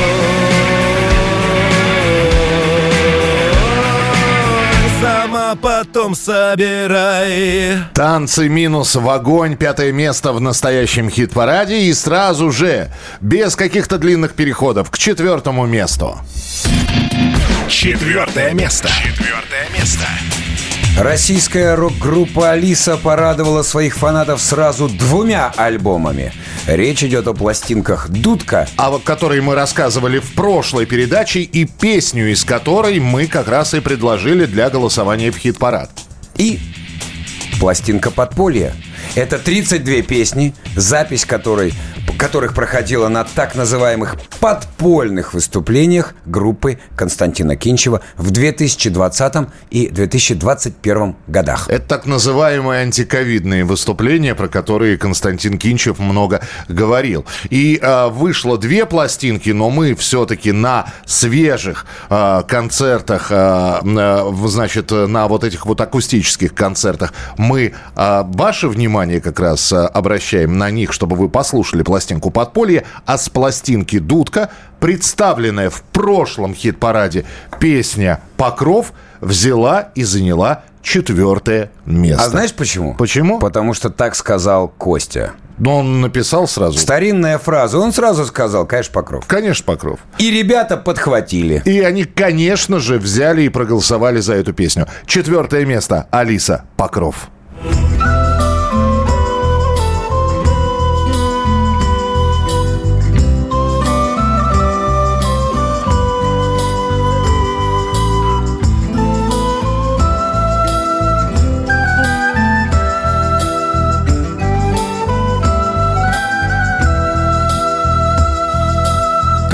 [5.02, 9.58] Сама потом собирай Танцы минус в огонь.
[9.58, 11.82] Пятое место в настоящем хит-параде.
[11.82, 16.18] И сразу же, без каких-то длинных переходов, к четвертому месту.
[17.68, 18.88] Четвертое место.
[18.88, 20.06] Четвертое место.
[20.98, 26.32] Российская рок-группа «Алиса» порадовала своих фанатов сразу двумя альбомами.
[26.68, 32.32] Речь идет о пластинках «Дудка», О вот которой мы рассказывали в прошлой передаче и песню
[32.32, 35.90] из которой мы как раз и предложили для голосования в хит-парад.
[36.38, 36.60] и
[37.60, 38.74] пластинка «Подполье».
[39.16, 41.74] Это 32 песни, запись которой,
[42.18, 49.34] которых проходила на так называемых подпольных выступлениях группы Константина Кинчева в 2020
[49.70, 51.70] и 2021 годах.
[51.70, 57.26] Это так называемые антиковидные выступления, про которые Константин Кинчев много говорил.
[57.50, 64.92] И а, вышло две пластинки, но мы все-таки на свежих а, концертах, а, а, значит,
[64.92, 70.94] на вот этих вот акустических концертах, мы а, ваше внимание как раз обращаем на них,
[70.94, 71.95] чтобы вы послушали пластинку
[72.32, 77.26] «Подполье», а с пластинки «Дудка», представленная в прошлом хит-параде
[77.60, 82.24] песня «Покров», взяла и заняла четвертое место.
[82.24, 82.94] А знаешь почему?
[82.96, 83.40] Почему?
[83.40, 85.34] Потому что так сказал Костя.
[85.58, 86.78] Но он написал сразу.
[86.78, 87.80] Старинная фраза.
[87.80, 89.26] Он сразу сказал, конечно, Покров.
[89.26, 90.00] Конечно, Покров.
[90.18, 91.62] И ребята подхватили.
[91.66, 94.88] И они, конечно же, взяли и проголосовали за эту песню.
[95.06, 96.08] Четвертое место.
[96.12, 97.30] Алиса Покров.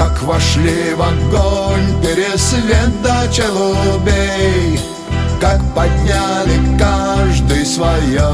[0.02, 4.80] Как вошли в огонь пересвет до челубей
[5.40, 8.28] Как подняли каждый свое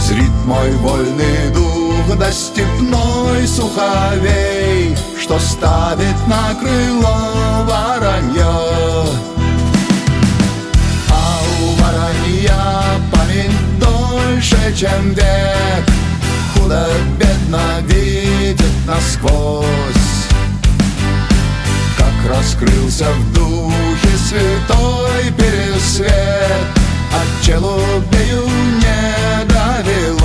[0.00, 9.06] Зрит мой вольный дух до степной суховей Что ставит на крыло воронье.
[11.08, 15.84] А у воронья память дольше, чем век.
[16.52, 18.59] Худо-бедно видит
[18.90, 19.64] насквозь
[21.96, 26.66] Как раскрылся в духе святой пересвет
[27.12, 28.46] От челубею
[28.80, 30.19] не довелось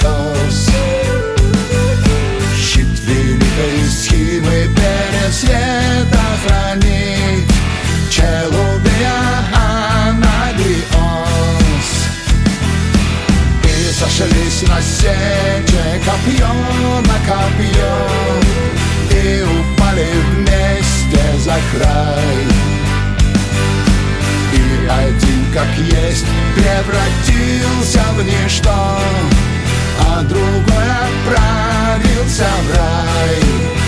[0.00, 0.68] Христос
[2.56, 7.44] Щит великой силы перед света хранит
[8.10, 9.20] Челубия
[10.08, 10.88] Анагриос
[13.64, 16.48] И сошлись на сече копье
[17.02, 17.92] на копье
[19.10, 22.60] И упали вместе за край
[24.90, 28.98] один как есть превратился в ничто.
[30.06, 33.79] А другой отправился в рай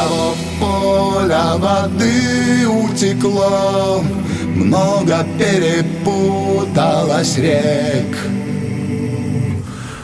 [0.00, 4.02] того поля воды утекло,
[4.54, 8.16] Много перепуталось рек.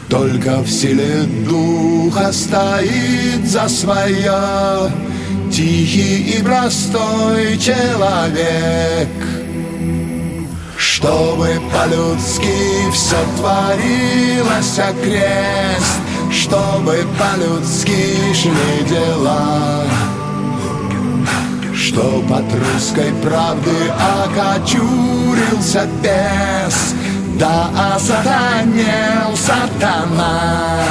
[0.09, 4.91] Только в силе духа стоит за свое
[5.51, 9.09] Тихий и простой человек.
[10.77, 16.06] Чтобы по-людски все творилось окрест
[16.39, 19.85] Чтобы по-людски шли дела
[21.73, 23.71] Чтоб от русской правды
[24.23, 26.93] окочурился бес
[27.39, 30.83] Да осатанел сатана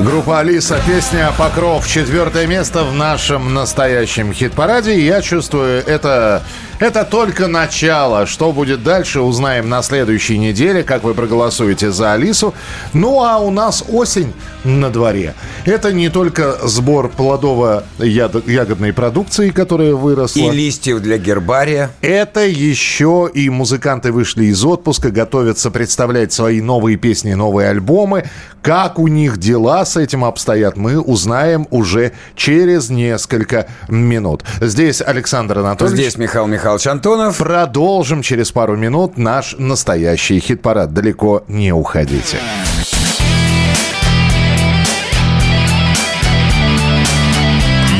[0.00, 1.88] Группа Алиса, песня «Покров».
[1.88, 5.00] Четвертое место в нашем настоящем хит-параде.
[5.00, 6.44] Я чувствую, это,
[6.78, 8.26] это только начало.
[8.26, 12.54] Что будет дальше, узнаем на следующей неделе, как вы проголосуете за Алису.
[12.92, 14.32] Ну, а у нас осень
[14.64, 15.34] на дворе.
[15.64, 20.40] Это не только сбор плодово-ягодной продукции, которая выросла.
[20.40, 21.90] И листьев для гербария.
[22.02, 28.24] Это еще и музыканты вышли из отпуска, готовятся представлять свои новые песни, новые альбомы.
[28.60, 34.42] Как у них дела с этим обстоят, мы узнаем уже через несколько минут.
[34.60, 36.00] Здесь Александр Анатольевич.
[36.00, 37.38] Здесь Михаил Михайлович Антонов.
[37.38, 40.92] Продолжим через пару минут наш настоящий хит-парад.
[40.92, 42.38] Далеко не уходите.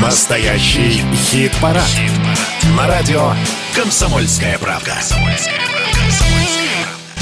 [0.00, 1.84] Настоящий хит-парад.
[2.76, 3.30] На радио
[3.76, 4.94] «Комсомольская правда».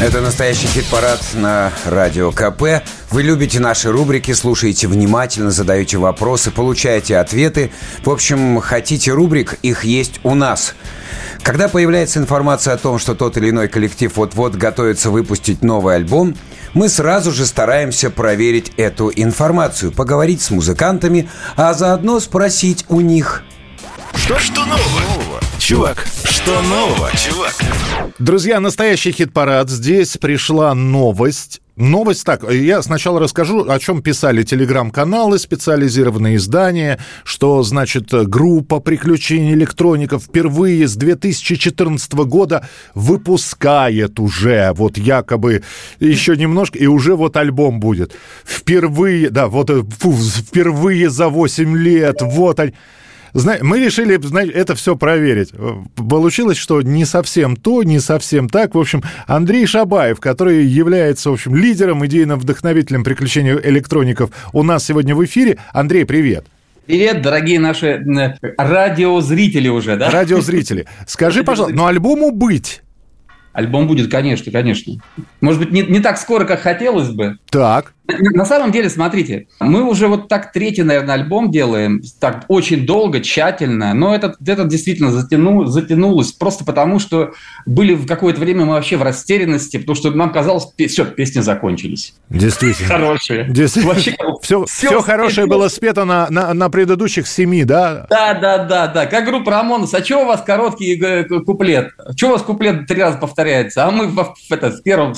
[0.05, 2.85] Это настоящий хит-парад на Радио КП.
[3.11, 7.73] Вы любите наши рубрики, слушаете внимательно, задаете вопросы, получаете ответы.
[8.05, 10.75] В общем, хотите рубрик, их есть у нас.
[11.43, 16.37] Когда появляется информация о том, что тот или иной коллектив вот-вот готовится выпустить новый альбом,
[16.75, 23.43] мы сразу же стараемся проверить эту информацию, поговорить с музыкантами, а заодно спросить у них.
[24.17, 25.41] Что, что нового?
[25.59, 27.55] Чувак, что нового, чувак?
[28.19, 29.69] Друзья, настоящий хит-парад.
[29.69, 31.61] Здесь пришла новость.
[31.77, 39.55] Новость так, я сначала расскажу, о чем писали телеграм-каналы, специализированные издания, что, значит, группа приключений
[39.55, 45.65] электроников впервые с 2014 года выпускает уже, вот якобы
[45.99, 48.13] еще немножко, и уже вот альбом будет.
[48.45, 52.75] Впервые, да, вот э, фу, впервые за 8 лет, вот они.
[53.35, 55.53] Мы решили это все проверить.
[55.97, 58.75] Получилось, что не совсем то, не совсем так.
[58.75, 64.85] В общем, Андрей Шабаев, который является, в общем, лидером, идейным вдохновителем приключений электроников, у нас
[64.85, 65.59] сегодня в эфире.
[65.73, 66.47] Андрей, привет.
[66.87, 70.11] Привет, дорогие наши э, радиозрители уже, да?
[70.11, 70.87] Радиозрители.
[71.07, 72.83] Скажи, пожалуйста, но альбому быть?
[73.55, 74.95] Альбом будет, конечно, конечно.
[75.41, 77.39] Может быть, не, не так скоро, как хотелось бы.
[77.51, 77.95] Так.
[78.07, 83.21] На, самом деле, смотрите, мы уже вот так третий, наверное, альбом делаем, так очень долго,
[83.21, 87.33] тщательно, но этот, этот действительно затянул, затянулось просто потому, что
[87.67, 92.15] были в какое-то время мы вообще в растерянности, потому что нам казалось, все, песни закончились.
[92.29, 92.89] Действительно.
[92.89, 93.47] Хорошие.
[93.49, 93.95] Действительно.
[93.95, 98.07] Вообще, все, все все хорошее было спето на, на, на предыдущих семи, да?
[98.09, 99.07] Да, да, да, да.
[99.07, 99.95] Как группа Рамонос.
[99.95, 101.93] А что у вас короткий э, куплет?
[102.17, 103.87] Что у вас куплет три раза повторяется?
[103.87, 105.15] А мы в, это, в первом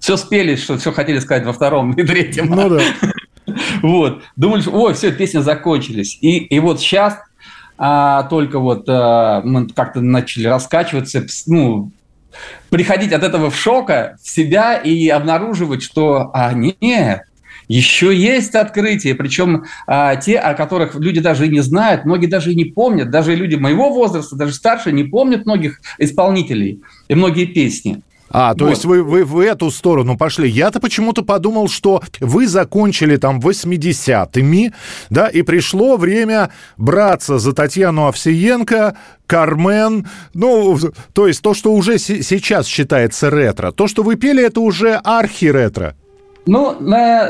[0.00, 2.46] все спели, что все хотели сказать во втором и третьем.
[2.46, 2.82] Ну да.
[3.80, 4.22] Вот.
[4.34, 6.18] Думали, что, ой, все, песни закончились.
[6.20, 7.18] И, и вот сейчас
[7.78, 11.92] а, только вот а, мы как-то начали раскачиваться, ну,
[12.70, 17.22] приходить от этого в шока в себя и обнаруживать, что а, нет,
[17.68, 22.52] еще есть открытия, причем а, те, о которых люди даже и не знают, многие даже
[22.52, 27.46] и не помнят, даже люди моего возраста, даже старше, не помнят многих исполнителей и многие
[27.46, 28.02] песни.
[28.38, 28.70] А, то Вот.
[28.72, 30.46] есть вы, вы в эту сторону пошли.
[30.46, 34.72] Я-то почему-то подумал, что вы закончили там 80-ми,
[35.08, 38.94] да, и пришло время браться за Татьяну Овсиенко,
[39.26, 40.78] Кармен, ну,
[41.14, 43.72] то есть то, что уже се- сейчас считается ретро.
[43.72, 45.94] То, что вы пели, это уже архи-ретро.
[46.46, 46.76] Ну,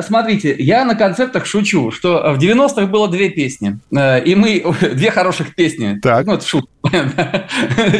[0.02, 4.62] смотрите, я на концертах шучу, что в 90-х было две песни, э, и мы...
[4.96, 5.98] Две хороших песни.
[6.02, 6.26] Так.
[6.26, 6.68] Ну, это шутка.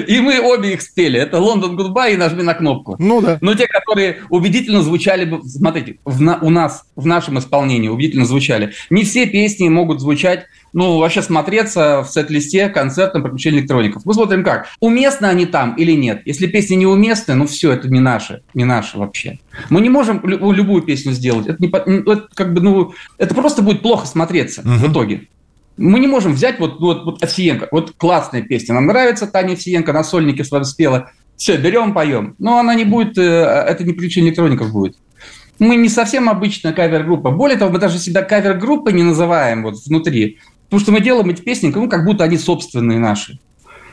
[0.07, 1.19] И мы обе их спели.
[1.19, 2.97] Это «Лондон Гудбай» и «Нажми на кнопку».
[2.99, 3.39] Ну да.
[3.41, 5.43] Но те, которые убедительно звучали бы...
[5.43, 8.73] Смотрите, в у нас, в нашем исполнении убедительно звучали.
[8.91, 14.03] Не все песни могут звучать ну, вообще смотреться в сет-листе концертом приключений электроников.
[14.05, 14.69] Мы смотрим как.
[14.81, 16.23] Уместны они там или нет.
[16.27, 18.43] Если песни неуместны, ну все, это не наши.
[18.55, 19.39] Не наши вообще.
[19.71, 21.47] Мы не можем лю- любую песню сделать.
[21.47, 25.29] Это, не, ну, это как бы, ну, это просто будет плохо смотреться в итоге.
[25.79, 27.69] Мы не можем взять вот, вот, вот Овсиенко.
[27.71, 28.75] Вот классная песня.
[28.75, 31.11] Нам нравится Таня Овсиенко на сольнике с вами спела.
[31.37, 32.35] Все, берем, поем.
[32.39, 34.97] Но она не будет, э, это не приключение электроников будет.
[35.59, 37.31] Мы не совсем обычная кавер-группа.
[37.31, 40.39] Более того, мы даже себя кавер-группой не называем вот внутри.
[40.67, 43.39] Потому что мы делаем эти песни, ну, как будто они собственные наши.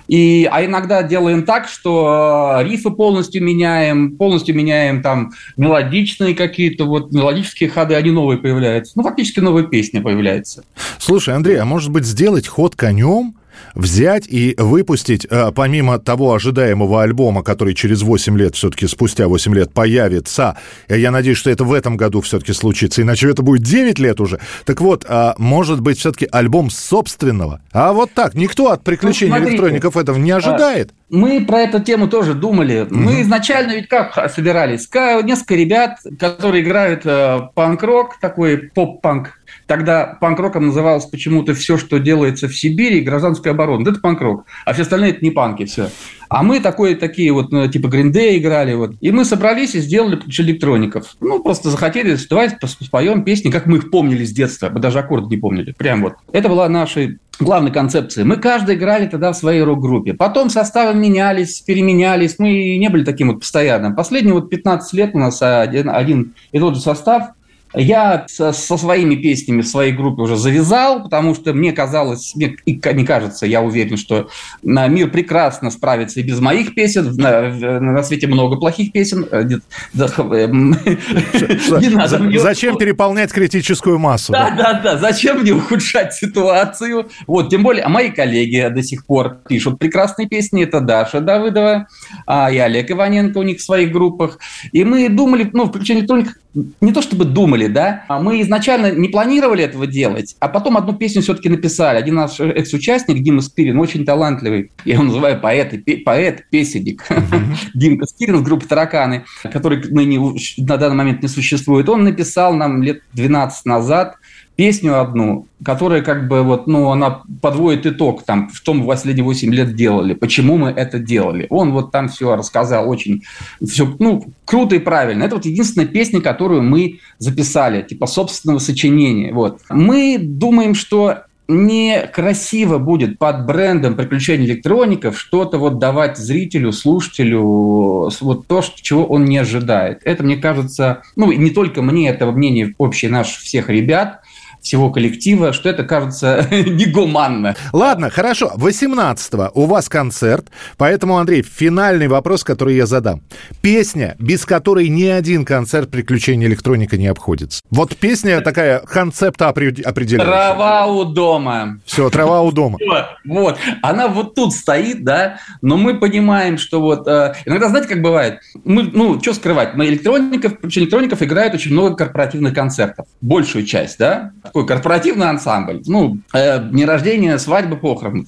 [0.08, 6.86] И, а иногда делаем так, что э, рифы полностью меняем, полностью меняем там мелодичные какие-то,
[6.86, 8.94] вот мелодические ходы, они новые появляются.
[8.96, 10.66] Ну, фактически новые песни появляются.
[10.98, 13.36] Слушай, Андрей, а может быть сделать ход конем?
[13.76, 19.54] Взять и выпустить, э, помимо того ожидаемого альбома, который через 8 лет, все-таки спустя 8
[19.54, 23.64] лет появится, э, я надеюсь, что это в этом году все-таки случится, иначе это будет
[23.64, 24.40] 9 лет уже.
[24.66, 27.62] Так вот, а может быть, все-таки альбом собственного?
[27.72, 30.92] А вот так, никто от приключений Ну, электроников этого не ожидает.
[31.10, 32.88] Мы про эту тему тоже думали.
[32.90, 34.90] Мы изначально ведь как собирались?
[35.24, 39.40] Несколько ребят, которые играют э, панк-рок, такой поп-панк.
[39.68, 43.90] Тогда панк-роком называлось почему-то все, что делается в Сибири, гражданская оборона.
[43.90, 44.46] Это панк-рок.
[44.66, 45.90] А все остальные это не панки, все.
[46.30, 48.74] А мы такое, такие вот, ну, типа Гриндей играли.
[48.74, 48.96] Вот.
[49.02, 51.16] И мы собрались и сделали электроников.
[51.22, 54.70] Ну, просто захотели, давайте споем песни, как мы их помнили с детства.
[54.70, 55.74] Мы даже аккорд не помнили.
[55.78, 56.14] Прям вот.
[56.32, 58.26] Это была наша главной концепцией.
[58.26, 60.14] Мы каждый играли тогда в своей рок-группе.
[60.14, 62.40] Потом составы менялись, переменялись.
[62.40, 63.96] Мы не были таким вот постоянным.
[63.96, 67.30] Последние вот 15 лет у нас один, один и тот же состав.
[67.76, 72.56] Я со, со своими песнями в своей группе уже завязал, потому что мне казалось, мне
[72.66, 74.30] и не кажется, я уверен, что
[74.62, 77.16] на мир прекрасно справится и без моих песен.
[77.16, 79.26] На, на свете много плохих песен.
[79.32, 79.60] Э, не
[81.96, 84.34] надо мне- Зачем переполнять критическую массу?
[84.34, 84.98] да, да, да.
[84.98, 87.10] Зачем мне ухудшать ситуацию?
[87.28, 90.64] Вот, тем более, а мои коллеги до сих пор пишут прекрасные песни.
[90.64, 91.88] Это Даша Давыдова
[92.26, 94.40] а, и Олег Иваненко у них в своих группах.
[94.72, 98.92] И мы думали, ну, в приключении электроник не то чтобы думали, да, а мы изначально
[98.92, 101.98] не планировали этого делать, а потом одну песню все-таки написали.
[101.98, 107.06] Один наш экс-участник, Дима Спирин, очень талантливый, я его называю поэт, и поэт, песенник,
[107.74, 110.20] Димка Спирин из группы «Тараканы», который ныне
[110.58, 114.18] на данный момент не существует, он написал нам лет 12 назад
[114.56, 119.54] песню одну, которая как бы вот, ну, она подводит итог там, в том, последние 8
[119.54, 121.48] лет делали, почему мы это делали.
[121.50, 123.24] Он вот там все рассказал очень,
[123.66, 125.24] все, ну, круто и правильно.
[125.24, 129.34] Это вот единственная песня, которую мы записали, типа собственного сочинения.
[129.34, 129.62] Вот.
[129.70, 138.48] Мы думаем, что некрасиво будет под брендом приключений электроников что-то вот давать зрителю, слушателю, вот
[138.48, 140.02] то, чего он не ожидает.
[140.06, 144.22] Это, мне кажется, ну, не только мне, это мнение общее наш всех ребят,
[144.64, 147.56] всего коллектива, что это кажется негуманно.
[147.74, 148.54] Ладно, хорошо.
[148.56, 150.48] 18-го у вас концерт,
[150.78, 153.22] поэтому, Андрей, финальный вопрос, который я задам.
[153.62, 157.62] Песня, без которой ни один концерт приключений электроника не обходится.
[157.70, 160.20] Вот песня такая концепта определяющая.
[160.20, 161.80] Трава у дома.
[161.86, 162.78] Все, трава у дома.
[163.26, 168.02] Вот, она вот тут стоит, да, но мы понимаем, что вот э, иногда, знаете, как
[168.02, 173.66] бывает, мы, ну, что скрывать, мы электроников, причем электроников играет очень много корпоративных концертов, большую
[173.66, 178.24] часть, да, такой корпоративный ансамбль, ну, э, дни рождения, свадьбы, похороны,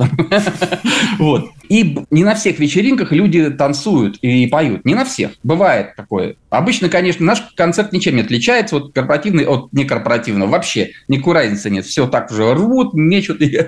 [1.20, 6.36] вот, и не на всех вечеринках люди танцуют и поют, не на всех, бывает такое.
[6.50, 11.86] Обычно, конечно, наш концерт ничем не отличается от корпоративной, от некорпоративного, вообще никакой разницы нет,
[11.86, 13.60] все так уже рвут, мечут и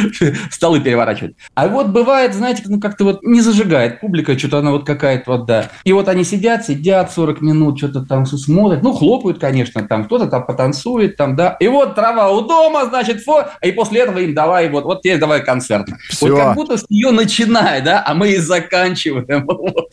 [0.50, 1.36] столы переворачивают.
[1.54, 5.46] А вот бывает, знаете, ну как-то вот не зажигает публика, что-то она вот какая-то вот,
[5.46, 5.70] да.
[5.82, 10.26] И вот они сидят, сидят 40 минут, что-то там смотрят, ну хлопают, конечно, там кто-то
[10.26, 11.56] там потанцует, там, да.
[11.58, 15.18] И вот трава у дома, значит, фо, и после этого им давай, вот, вот теперь
[15.18, 15.88] давай концерт.
[16.08, 16.28] Всё.
[16.28, 19.46] Вот как будто с нее начиная, да, а мы и заканчиваем.
[19.56, 19.90] Вот.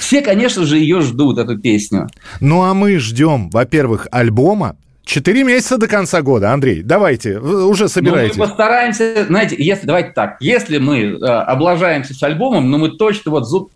[0.00, 2.08] Все, конечно же, ее ждут, эту песню.
[2.40, 4.76] Ну а мы ждем, во-первых, альбома.
[5.12, 6.80] Четыре месяца до конца года, Андрей.
[6.82, 8.38] Давайте, уже собираетесь.
[8.38, 12.92] Ну, мы постараемся, знаете, если, давайте так, если мы э, облажаемся с альбомом, но мы
[12.92, 13.70] точно вот зуб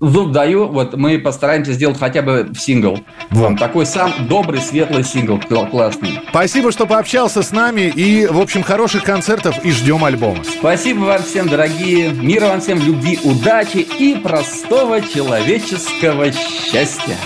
[0.00, 2.98] зуб даю, вот мы постараемся сделать хотя бы в сингл.
[3.30, 3.58] Вот.
[3.58, 6.20] Такой сам добрый, светлый сингл, кл- классный.
[6.28, 7.90] Спасибо, что пообщался с нами.
[7.96, 10.44] И, в общем, хороших концертов и ждем альбома.
[10.44, 12.10] Спасибо вам всем, дорогие.
[12.10, 17.16] Мира вам всем, любви, удачи и простого человеческого счастья.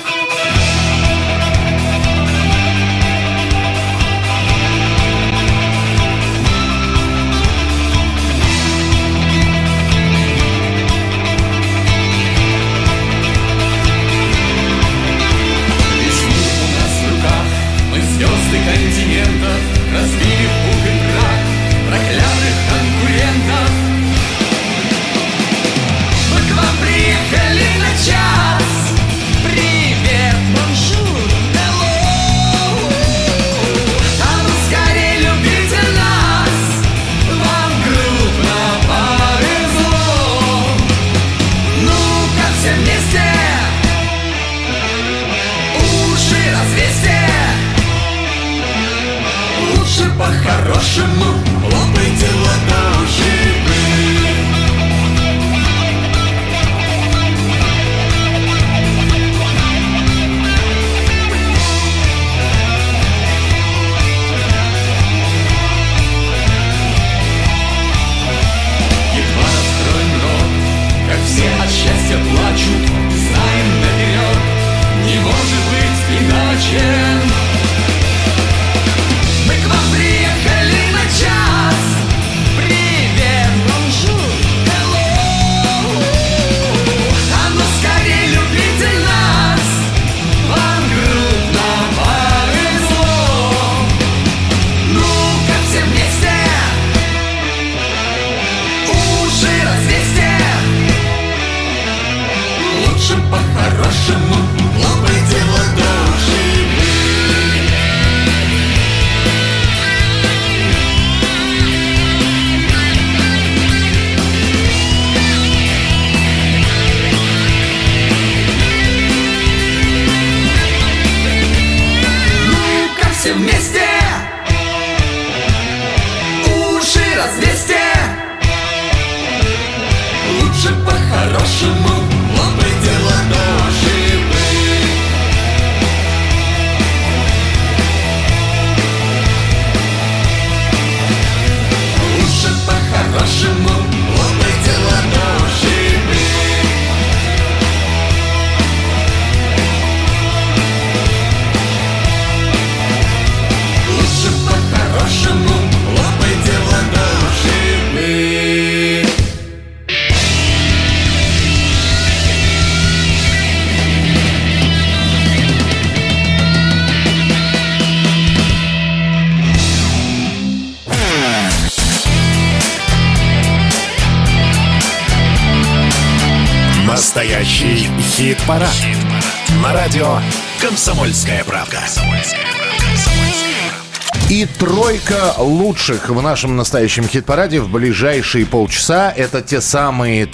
[184.29, 189.13] И тройка лучших в нашем настоящем хит-параде в ближайшие полчаса.
[189.17, 190.29] Это те самые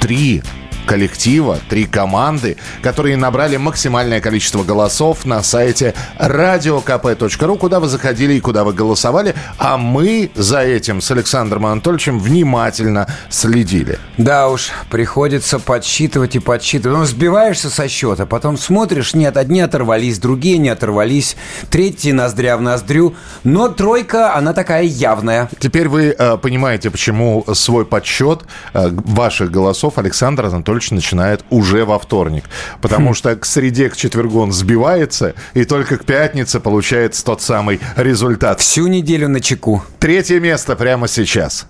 [0.00, 0.42] три
[0.84, 8.40] коллектива, три команды, которые набрали максимальное количество голосов на сайте radiokp.ru, куда вы заходили и
[8.40, 13.98] куда вы голосовали, а мы за этим с Александром Анатольевичем внимательно следили.
[14.16, 16.98] Да уж, приходится подсчитывать и подсчитывать.
[16.98, 21.36] Ну, сбиваешься со счета, потом смотришь, нет, одни оторвались, другие не оторвались,
[21.68, 23.14] третьи ноздря в ноздрю.
[23.44, 25.50] Но тройка, она такая явная.
[25.58, 31.98] Теперь вы э, понимаете, почему свой подсчет э, ваших голосов Александр Анатольевич начинает уже во
[31.98, 32.44] вторник.
[32.80, 37.78] Потому что к среде, к четвергу он сбивается, и только к пятнице получается тот самый
[37.96, 38.60] результат.
[38.60, 39.82] Всю неделю на чеку.
[39.98, 41.66] Третье место прямо сейчас.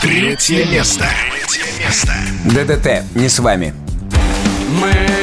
[0.00, 1.04] Третье место.
[1.48, 2.12] Третье место.
[2.44, 3.74] ДДТ, не с вами.
[4.80, 5.21] Мы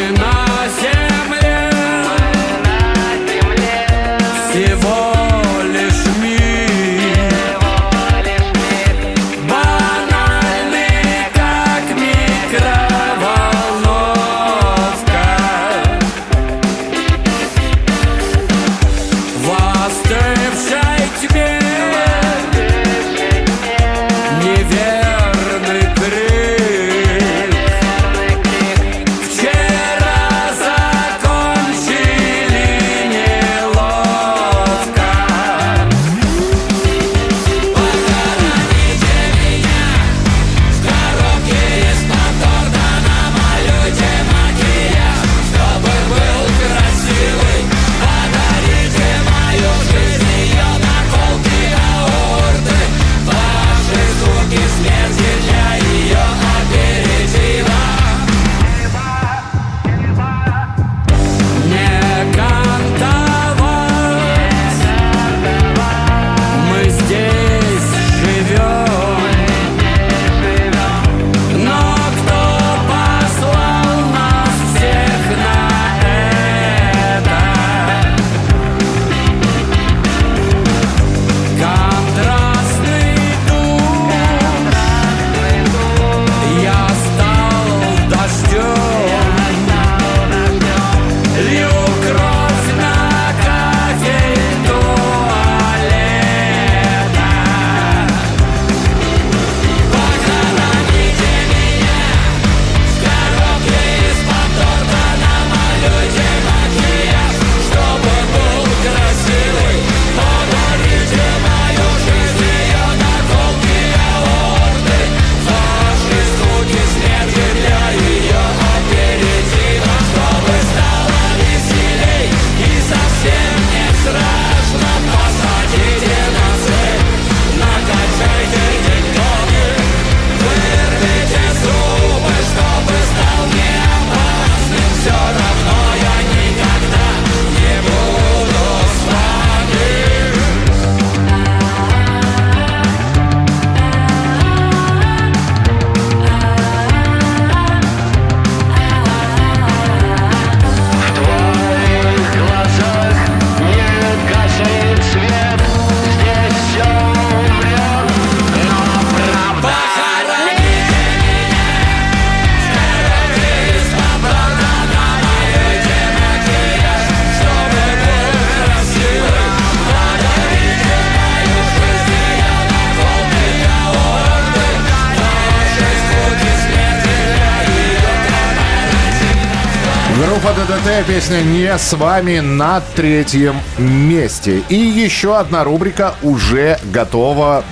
[180.80, 184.64] ДДТ, песня «Не с вами» на третьем месте.
[184.70, 187.64] И еще одна рубрика уже готова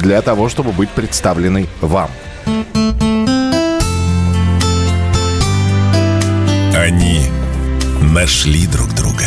[0.00, 2.10] для того, чтобы быть представленной вам.
[6.76, 7.22] Они
[8.00, 9.24] нашли друг друга.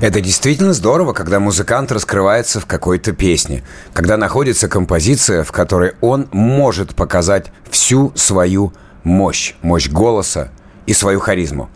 [0.00, 6.28] Это действительно здорово, когда музыкант раскрывается в какой-то песне, когда находится композиция, в которой он
[6.32, 8.72] может показать всю свою
[9.04, 10.50] мощь, мощь голоса
[10.86, 11.68] и свою харизму.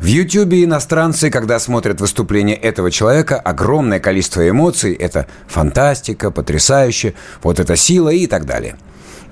[0.00, 4.92] В Ютьюбе иностранцы, когда смотрят выступление этого человека, огромное количество эмоций.
[4.92, 8.76] Это фантастика, потрясающе, вот эта сила и так далее.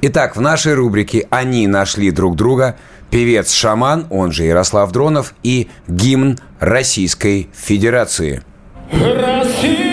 [0.01, 2.77] Итак, в нашей рубрике «Они нашли друг друга»
[3.11, 8.43] певец-шаман, он же Ярослав Дронов, и гимн Российской Федерации.
[8.91, 9.92] Россия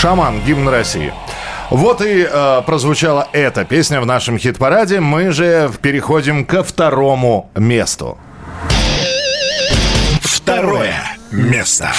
[0.00, 1.12] Шаман, гимн России.
[1.70, 5.00] Вот и э, прозвучала эта песня в нашем хит-параде.
[5.00, 8.16] Мы же переходим ко второму месту.
[10.22, 10.94] Второе
[11.32, 11.90] место.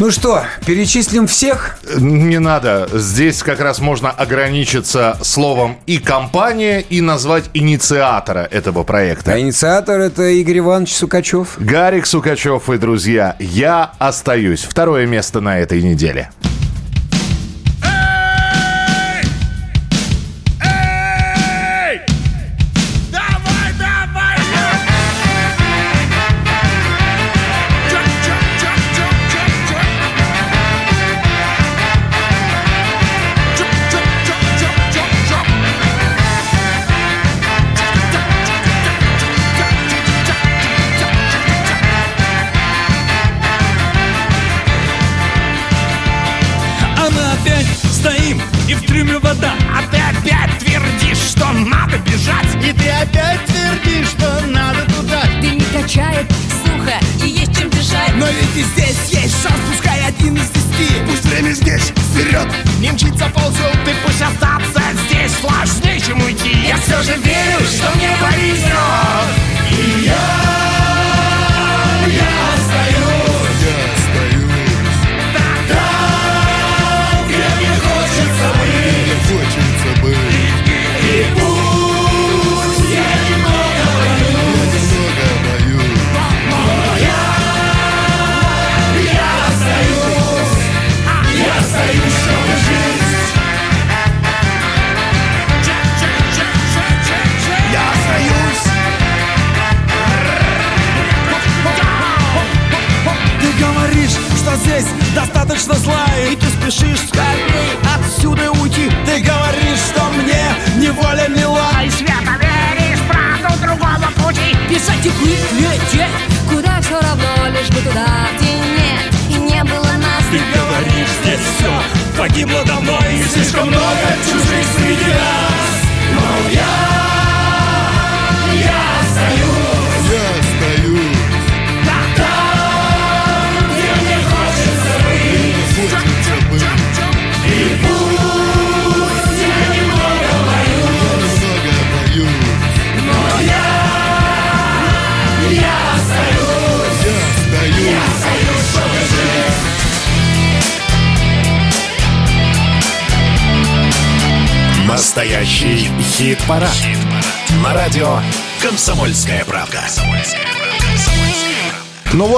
[0.00, 1.78] Ну что, перечислим всех?
[1.96, 2.88] Не надо.
[2.92, 9.34] Здесь как раз можно ограничиться словом и компания, и назвать инициатора этого проекта.
[9.34, 11.54] А инициатор это Игорь Иванович Сукачев.
[11.58, 13.36] Гарик Сукачев и друзья.
[13.38, 14.64] Я остаюсь.
[14.64, 16.30] Второе место на этой неделе.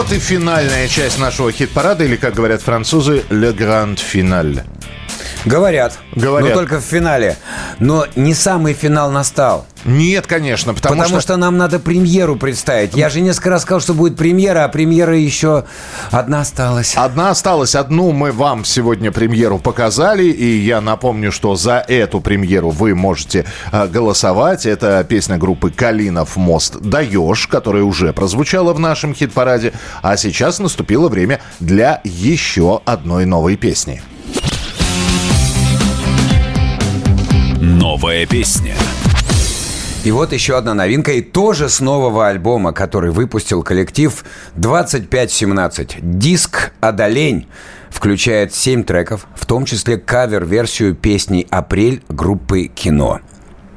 [0.06, 4.62] Вот и финальная часть нашего хит-парада, или, как говорят французы, «Le Grand Final».
[5.44, 5.98] Говорят.
[6.14, 6.50] Говорят.
[6.50, 7.36] Но только в финале.
[7.78, 9.66] Но не самый финал настал.
[9.86, 11.36] Нет, конечно, потому, Потому, что...
[11.36, 12.96] нам надо премьеру представить.
[12.96, 15.64] Я же несколько раз сказал, что будет премьера, а премьера еще
[16.10, 16.94] одна осталась.
[16.96, 17.76] Одна осталась.
[17.76, 20.24] Одну мы вам сегодня премьеру показали.
[20.24, 24.66] И я напомню, что за эту премьеру вы можете э, голосовать.
[24.66, 29.72] Это песня группы «Калинов мост даешь», которая уже прозвучала в нашем хит-параде.
[30.02, 34.02] А сейчас наступило время для еще одной новой песни.
[37.60, 38.74] Новая песня.
[40.06, 44.24] И вот еще одна новинка, и тоже с нового альбома, который выпустил коллектив
[44.54, 45.96] 2517.
[46.00, 47.48] Диск «Одолень»
[47.90, 53.18] включает 7 треков, в том числе кавер-версию песни «Апрель» группы «Кино».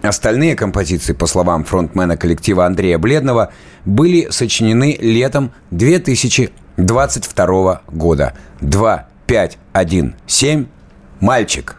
[0.03, 3.51] Остальные композиции, по словам фронтмена коллектива Андрея Бледного,
[3.85, 8.37] были сочинены летом 2022 года.
[8.61, 10.65] 2, 5, 1, 7.
[11.21, 11.75] Мальчик.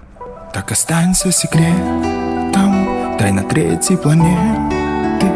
[0.53, 1.31] Так останься
[3.31, 5.27] секретом Тайна третьей планеты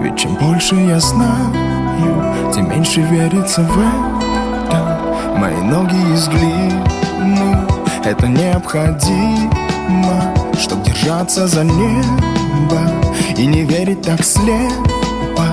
[0.00, 4.98] Ведь чем больше я знаю Тем меньше верится в это
[5.36, 7.66] Мои ноги из глины
[8.04, 9.48] Это необходимо
[10.58, 12.80] Чтоб держаться за небо
[13.36, 15.44] И не верить так слепо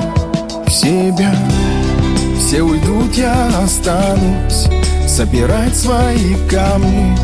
[0.66, 1.36] В себя
[2.40, 4.68] Все уйдут, я останусь
[5.08, 7.16] Собирать свои камни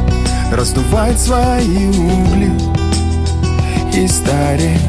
[0.51, 2.51] Раздувать свои угли
[3.99, 4.79] И стареть.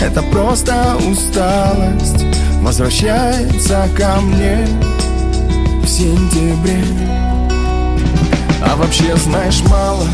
[0.00, 2.24] Это просто усталость
[2.62, 4.64] Возвращается ко мне
[5.82, 6.84] В сентябре.
[8.62, 10.06] А вообще знаешь мало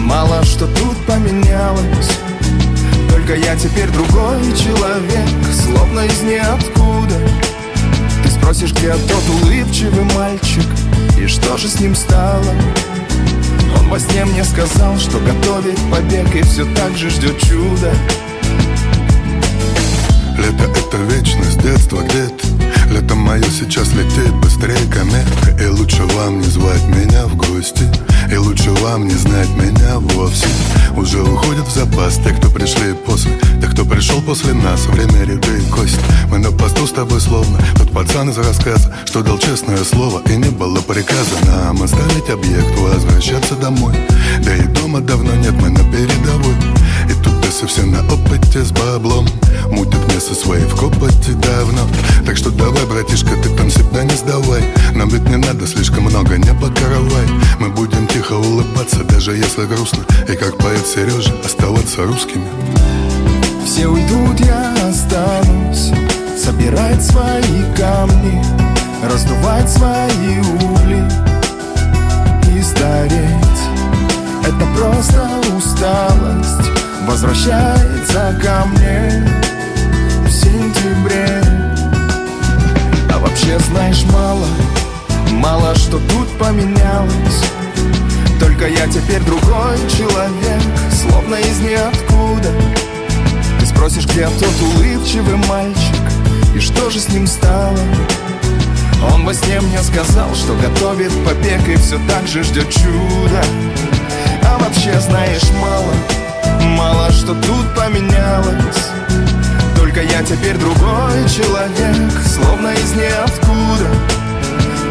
[0.00, 2.18] Мало что тут поменялось.
[3.08, 5.26] Только я теперь другой человек
[5.64, 7.18] Словно из ниоткуда.
[8.24, 10.66] Ты спросишь, где тот улыбчивый мальчик
[11.18, 12.52] И что же с ним стало
[13.78, 17.92] он во сне мне сказал, что готовит побег И все так же ждет чудо.
[20.38, 22.46] Лето это вечность, детство где-то
[22.90, 27.84] Лето мое сейчас летит быстрее комета И лучше вам не звать меня в гости.
[28.30, 30.46] И лучше вам не знать меня вовсе.
[30.96, 33.32] Уже уходят в запас те, кто пришли после.
[33.60, 34.86] Те, кто пришел после нас.
[34.86, 36.00] Время ряды и кость.
[36.30, 38.94] Мы на посту с тобой словно Тот пацан из рассказа.
[39.04, 42.78] Что дал честное слово И не было приказа нам оставить объект.
[42.78, 43.94] Возвращаться домой.
[44.44, 46.75] Да и дома давно нет, мы на передовой
[47.46, 49.24] Если все на опыте с баблом.
[49.70, 51.82] Мутят мясо свои в копоте давно.
[52.26, 54.64] Так что давай, братишка, ты там себя не сдавай.
[54.94, 57.26] Нам ведь не надо слишком много, не покоровай
[57.60, 60.04] Мы будем тихо улыбаться, даже если грустно.
[60.28, 62.44] И как поет Сережа, оставаться русскими.
[63.64, 65.92] Все уйдут, я останусь.
[66.36, 68.42] Собирать свои камни
[69.04, 71.04] Раздувать свои угли
[72.52, 73.60] И стареть.
[74.42, 74.66] Это
[77.06, 79.24] возвращается ко мне
[80.26, 81.42] в сентябре.
[83.12, 84.46] А вообще, знаешь, мало,
[85.30, 87.44] мало что тут поменялось.
[88.40, 90.62] Только я теперь другой человек,
[90.92, 92.52] словно из ниоткуда.
[93.60, 96.02] Ты спросишь, где тот улыбчивый мальчик,
[96.54, 97.78] и что же с ним стало?
[99.12, 103.42] Он во сне мне сказал, что готовит побег и все так же ждет чуда.
[104.42, 105.92] А вообще, знаешь, мало,
[106.76, 108.90] мало что тут поменялось.
[109.76, 113.88] Только я теперь другой человек, словно из ниоткуда.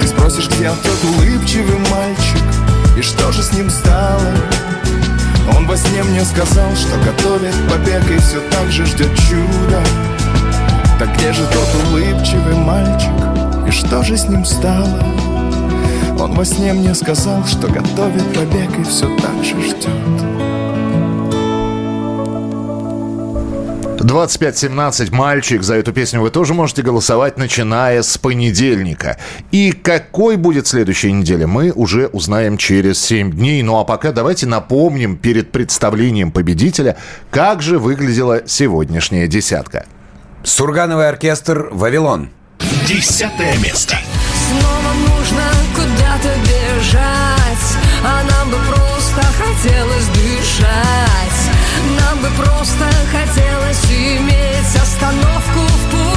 [0.01, 2.43] Ты спросишь, где тот улыбчивый мальчик,
[2.97, 4.33] и что же с ним стало?
[5.55, 9.83] Он во сне мне сказал, что готовит побег и все так же ждет чуда.
[10.97, 13.11] Так где же тот улыбчивый мальчик?
[13.67, 15.03] И что же с ним стало?
[16.19, 20.44] Он во сне мне сказал, что готовит побег и все так же ждет.
[24.05, 25.63] 2517 «Мальчик».
[25.63, 29.17] За эту песню вы тоже можете голосовать, начиная с понедельника.
[29.51, 33.63] И какой будет следующая неделя, мы уже узнаем через 7 дней.
[33.63, 36.97] Ну а пока давайте напомним перед представлением победителя,
[37.31, 39.85] как же выглядела сегодняшняя десятка.
[40.43, 42.29] Сургановый оркестр «Вавилон».
[42.87, 43.97] Десятое место.
[44.47, 51.49] Снова нужно куда-то бежать А нам бы просто хотелось дышать
[51.99, 53.44] Нам бы просто хотелось
[53.85, 56.15] иметь остановку в пути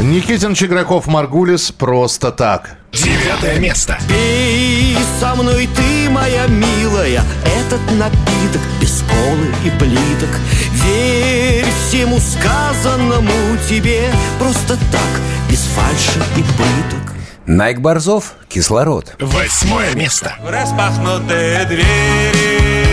[0.00, 2.76] Никитин Чиграков Маргулис «Просто так».
[2.92, 3.98] Девятое место.
[4.08, 10.30] Пей со мной ты, моя милая, этот напиток без колы и плиток.
[10.72, 17.14] Верь всему сказанному тебе просто так, без фальши и пыток.
[17.46, 19.16] Найк Борзов «Кислород».
[19.20, 20.34] Восьмое место.
[20.42, 22.89] В распахнутые двери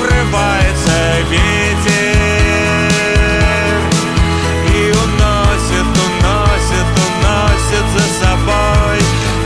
[0.00, 0.96] врывается
[1.30, 2.18] ветер
[4.74, 8.98] И уносит, уносит, уносит за собой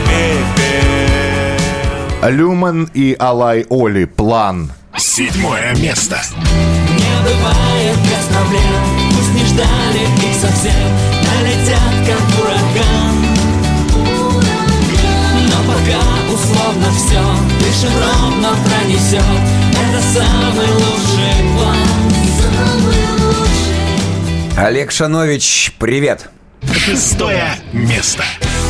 [0.07, 0.93] пепел.
[2.29, 4.71] Люман и Алай Оли «План».
[4.95, 6.21] Седьмое место.
[6.35, 8.83] Не бывает без проблем.
[9.11, 10.89] Пусть не ждали их совсем.
[11.23, 13.15] Налетят как ураган.
[15.49, 16.01] Но пока
[16.33, 17.21] условно все
[17.59, 21.77] Дышим ровно пронесет Это самый лучший план
[22.41, 22.97] Самый
[23.27, 26.31] лучший Олег Шанович, привет.
[26.73, 28.23] Шестое место.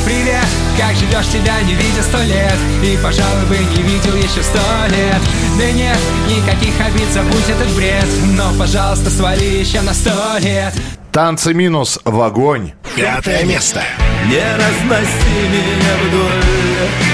[0.04, 0.46] Привет,
[0.78, 4.60] как живешь, тебя не видя сто лет И, пожалуй, бы не видел еще сто
[4.90, 5.22] лет
[5.58, 5.98] Да нет,
[6.28, 8.06] никаких обид, забудь этот бред
[8.36, 10.74] Но, пожалуйста, свали еще на сто лет
[11.14, 12.74] Танцы минус в огонь.
[12.96, 13.82] Пятое место.
[14.28, 17.13] Не разноси меня вдоль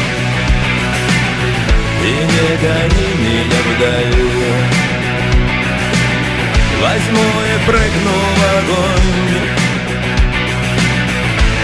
[2.10, 4.30] И не гони меня вдаль
[6.82, 9.10] Возьму и прыгну в огонь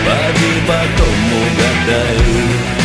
[0.05, 2.76] Поди потом угадай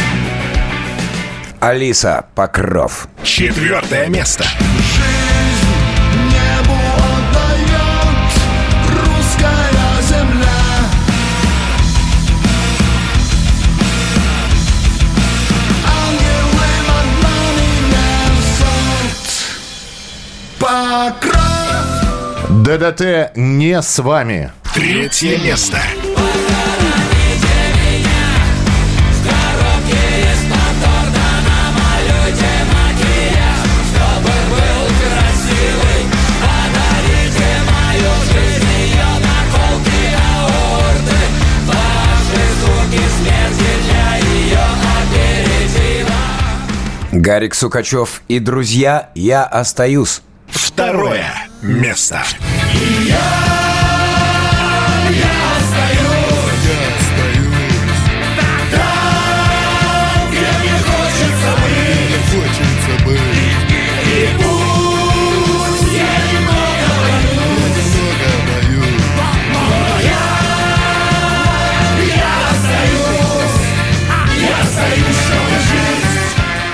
[1.60, 3.06] Алиса Покров.
[3.22, 4.46] Четвертое место.
[22.78, 24.52] ДДТ не с вами.
[24.72, 25.80] Третье место.
[47.12, 50.22] Гарик Сукачев и друзья, я остаюсь.
[50.46, 51.32] Второе
[51.62, 52.22] место.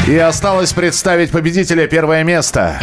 [0.06, 2.80] И осталось представить победителя первое место.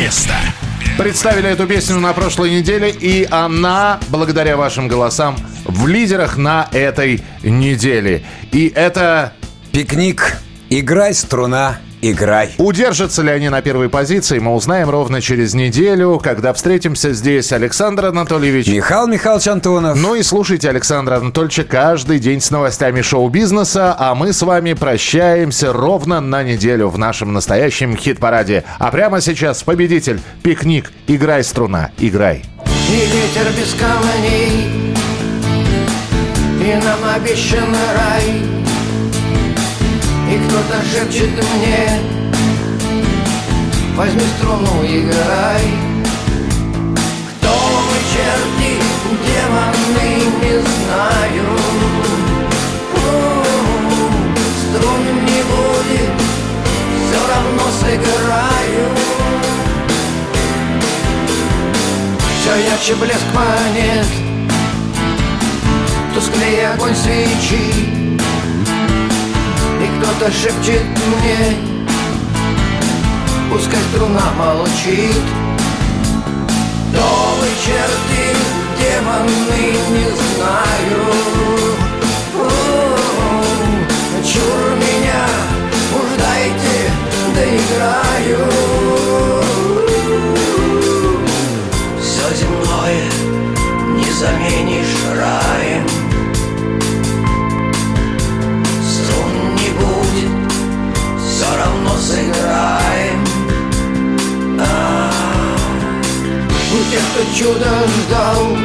[0.00, 0.32] Место.
[0.96, 7.22] Представили эту песню на прошлой неделе, и она, благодаря вашим голосам, в лидерах на этой
[7.42, 8.22] неделе.
[8.50, 9.34] И это...
[9.72, 10.38] Пикник.
[10.70, 11.78] Играй, струна.
[12.02, 12.54] Играй.
[12.58, 18.06] Удержатся ли они на первой позиции, мы узнаем ровно через неделю, когда встретимся здесь Александр
[18.06, 18.68] Анатольевич.
[18.68, 19.96] Михаил Михайлович Антонов.
[19.96, 25.72] Ну и слушайте Александра Анатольевича каждый день с новостями шоу-бизнеса, а мы с вами прощаемся
[25.72, 28.64] ровно на неделю в нашем настоящем хит-параде.
[28.78, 32.44] А прямо сейчас победитель, пикник, играй, струна, играй.
[32.88, 34.94] И ветер без камней
[36.60, 38.49] И нам обещан рай
[40.30, 42.00] И кто-то шепчет мне
[43.96, 45.64] Возьми струну, играй
[47.40, 48.72] Кто мы, черти,
[49.26, 50.08] демоны,
[50.40, 51.46] не знаю
[54.60, 56.12] Струн не будет,
[57.08, 58.86] все равно сыграю.
[62.40, 64.06] Все ярче блеск монет
[66.14, 67.89] Тусклее огонь свечи
[70.10, 71.56] И кто-то шепчет мне.
[73.50, 75.22] Пускай струна молчит.
[76.92, 78.36] Вы, черты,
[78.78, 81.02] демоны, не знаю.
[84.24, 85.24] Чур меня,
[85.94, 86.76] уж дайте,
[87.34, 88.42] доиграю.
[92.00, 93.02] Все земное
[93.96, 95.89] не заменишь раем
[106.90, 108.56] тех, кто чудо ждал?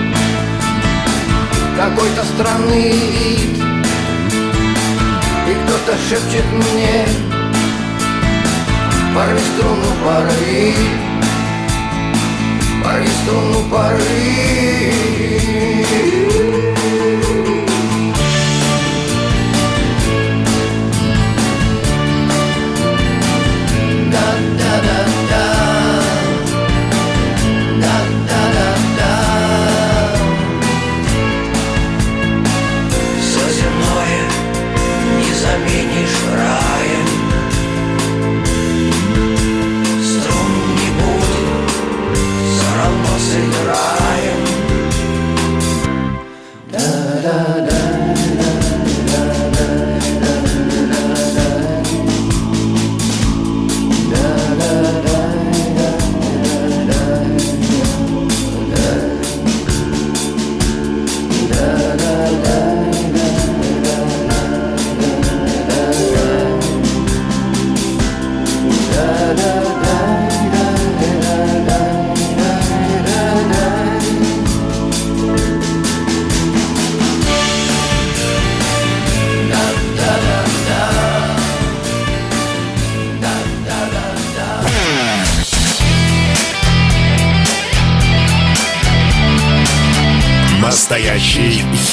[1.78, 3.58] Какой-то странный вид.
[5.48, 7.06] И кто-то шепчет мне
[9.14, 10.74] Порви струну, порви
[12.84, 15.06] Порви струну, порви